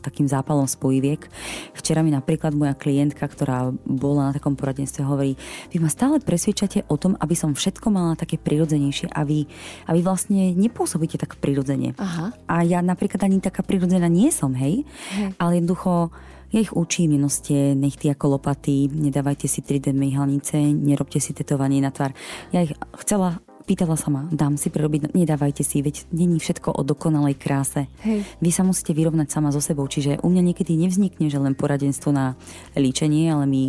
takým 0.01 0.27
zápalom 0.27 0.65
spojiviek. 0.65 1.29
Včera 1.77 2.01
mi 2.01 2.13
napríklad 2.13 2.57
moja 2.57 2.73
klientka, 2.73 3.29
ktorá 3.29 3.73
bola 3.85 4.31
na 4.31 4.37
takom 4.37 4.57
poradenstve, 4.57 5.05
hovorí, 5.05 5.37
vy 5.71 5.77
ma 5.81 5.93
stále 5.93 6.21
presvedčate 6.21 6.89
o 6.89 6.97
tom, 6.97 7.17
aby 7.21 7.37
som 7.37 7.53
všetko 7.53 7.93
mala 7.93 8.17
také 8.17 8.41
prirodzenejšie 8.41 9.13
a 9.13 9.21
vy, 9.25 9.45
a 9.85 9.91
vy 9.93 10.01
vlastne 10.01 10.57
nepôsobíte 10.57 11.21
tak 11.21 11.37
prirodzene. 11.37 11.93
Aha. 12.01 12.33
A 12.49 12.65
ja 12.65 12.81
napríklad 12.81 13.21
ani 13.25 13.43
taká 13.43 13.61
prirodzená 13.61 14.09
nie 14.09 14.33
som, 14.33 14.57
hej, 14.57 14.89
hej. 15.17 15.37
ale 15.37 15.61
jednoducho 15.61 16.13
ja 16.51 16.59
ich 16.59 16.75
učím, 16.75 17.15
jenom 17.15 17.31
ste 17.31 17.79
nechty 17.79 18.11
ako 18.11 18.39
lopaty, 18.39 18.91
nedávajte 18.91 19.47
si 19.47 19.63
3D 19.63 19.95
myhalnice, 19.95 20.59
nerobte 20.59 21.23
si 21.23 21.31
tetovanie 21.31 21.79
na 21.79 21.95
tvár. 21.95 22.11
Ja 22.51 22.67
ich 22.67 22.75
chcela 22.99 23.39
Pýtala 23.71 23.95
sa 23.95 24.11
ma, 24.11 24.27
dám 24.35 24.59
si 24.59 24.67
prerobiť, 24.67 25.15
nedávajte 25.15 25.63
si, 25.63 25.79
veď 25.79 26.11
není 26.11 26.43
všetko 26.43 26.75
o 26.75 26.83
dokonalej 26.83 27.39
kráse. 27.39 27.87
Hej. 28.03 28.27
Vy 28.43 28.51
sa 28.51 28.67
musíte 28.67 28.91
vyrovnať 28.91 29.31
sama 29.31 29.55
so 29.55 29.63
sebou, 29.63 29.87
čiže 29.87 30.19
u 30.27 30.27
mňa 30.27 30.43
niekedy 30.43 30.75
nevznikne, 30.75 31.31
že 31.31 31.39
len 31.39 31.55
poradenstvo 31.55 32.11
na 32.11 32.35
líčenie, 32.75 33.31
ale 33.31 33.47
my 33.47 33.63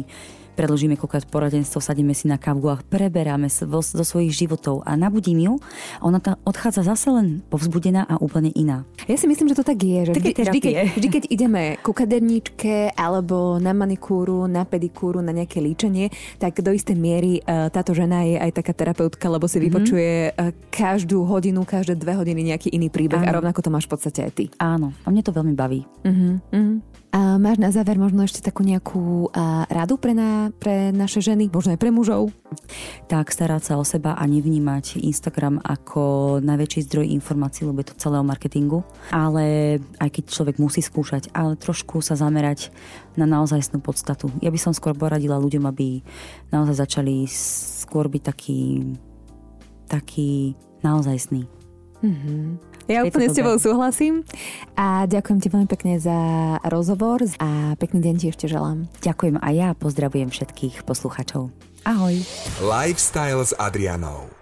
predložíme 0.54 1.00
koľko 1.00 1.28
poradenstvo, 1.28 1.80
sadíme 1.80 2.16
si 2.16 2.28
na 2.28 2.38
kávu 2.38 2.72
a 2.72 2.80
preberáme 2.80 3.48
zo, 3.52 3.82
svojich 3.84 4.34
životov 4.36 4.84
a 4.86 4.96
nabudím 5.00 5.48
ju 5.48 5.54
ona 6.02 6.20
tam 6.20 6.36
odchádza 6.44 6.84
zase 6.84 7.14
len 7.14 7.28
povzbudená 7.48 8.06
a 8.10 8.18
úplne 8.18 8.50
iná. 8.54 8.84
Ja 9.06 9.16
si 9.16 9.30
myslím, 9.30 9.54
že 9.54 9.60
to 9.62 9.66
tak 9.66 9.80
je, 9.82 10.10
že 10.10 10.12
vždy, 10.18 10.32
vždy, 10.34 10.60
keď, 10.60 10.74
vždy 10.98 11.08
keď 11.08 11.24
ideme 11.30 11.64
ku 11.80 11.94
kaderníčke 11.94 12.96
alebo 12.98 13.62
na 13.62 13.72
manikúru, 13.72 14.50
na 14.50 14.66
pedikúru, 14.66 15.22
na 15.22 15.32
nejaké 15.32 15.62
líčenie, 15.62 16.10
tak 16.42 16.60
do 16.60 16.74
istej 16.74 16.98
miery 16.98 17.40
uh, 17.46 17.70
táto 17.70 17.94
žena 17.94 18.26
je 18.26 18.38
aj 18.42 18.52
taká 18.62 18.74
terapeutka, 18.74 19.30
lebo 19.30 19.46
si 19.46 19.58
mm-hmm. 19.58 19.66
vypočuje 19.70 20.14
uh, 20.34 20.52
každú 20.74 21.24
hodinu, 21.26 21.64
každé 21.64 21.96
dve 21.98 22.18
hodiny 22.18 22.54
nejaký 22.54 22.74
iný 22.74 22.90
príbeh 22.90 23.22
Áno. 23.22 23.30
a 23.30 23.36
rovnako 23.40 23.60
to 23.62 23.70
máš 23.74 23.86
v 23.88 23.92
podstate 23.98 24.20
aj 24.26 24.32
ty. 24.34 24.46
Áno, 24.58 24.92
a 25.06 25.08
mne 25.14 25.24
to 25.24 25.32
veľmi 25.32 25.54
baví. 25.54 25.86
Mm-hmm. 26.04 27.01
A 27.12 27.36
máš 27.36 27.60
na 27.60 27.76
záver 27.76 28.00
možno 28.00 28.24
ešte 28.24 28.40
takú 28.40 28.64
nejakú 28.64 29.28
a, 29.36 29.68
radu 29.68 30.00
pre, 30.00 30.16
na, 30.16 30.56
pre 30.56 30.96
naše 30.96 31.20
ženy, 31.20 31.52
možno 31.52 31.76
aj 31.76 31.80
pre 31.84 31.92
mužov? 31.92 32.32
Tak 33.12 33.36
starať 33.36 33.68
sa 33.68 33.74
o 33.76 33.84
seba 33.84 34.16
a 34.16 34.24
nevnímať 34.24 34.96
Instagram 34.96 35.60
ako 35.60 36.40
najväčší 36.40 36.88
zdroj 36.88 37.12
informácií, 37.12 37.68
lebo 37.68 37.84
je 37.84 37.92
to 37.92 38.00
celé 38.00 38.16
o 38.16 38.24
marketingu. 38.24 38.88
Ale 39.12 39.78
aj 40.00 40.08
keď 40.08 40.24
človek 40.32 40.56
musí 40.64 40.80
skúšať, 40.80 41.36
ale 41.36 41.60
trošku 41.60 42.00
sa 42.00 42.16
zamerať 42.16 42.72
na 43.20 43.28
naozajstnú 43.28 43.84
podstatu. 43.84 44.32
Ja 44.40 44.48
by 44.48 44.60
som 44.64 44.72
skôr 44.72 44.96
poradila 44.96 45.36
ľuďom, 45.36 45.68
aby 45.68 46.00
naozaj 46.48 46.80
začali 46.80 47.28
skôr 47.28 48.08
byť 48.08 48.24
taký, 48.24 48.60
taký 49.92 50.56
naozajstný. 50.80 51.44
Mm-hmm. 52.02 52.71
Ja 52.92 53.08
úplne 53.08 53.32
s 53.32 53.38
tebou 53.40 53.56
súhlasím 53.56 54.28
a 54.76 55.08
ďakujem 55.08 55.40
ti 55.40 55.48
veľmi 55.48 55.70
pekne 55.72 55.96
za 55.96 56.20
rozhovor 56.68 57.24
a 57.40 57.80
pekný 57.80 58.04
deň 58.04 58.16
ti 58.20 58.26
ešte 58.28 58.52
želám. 58.52 58.92
Ďakujem 59.00 59.40
a 59.40 59.48
ja 59.56 59.72
pozdravujem 59.72 60.28
všetkých 60.28 60.84
posluchačov. 60.84 61.48
Ahoj. 61.88 62.20
Lifestyle 62.60 63.42
s 63.48 63.56
Adrianou. 63.56 64.41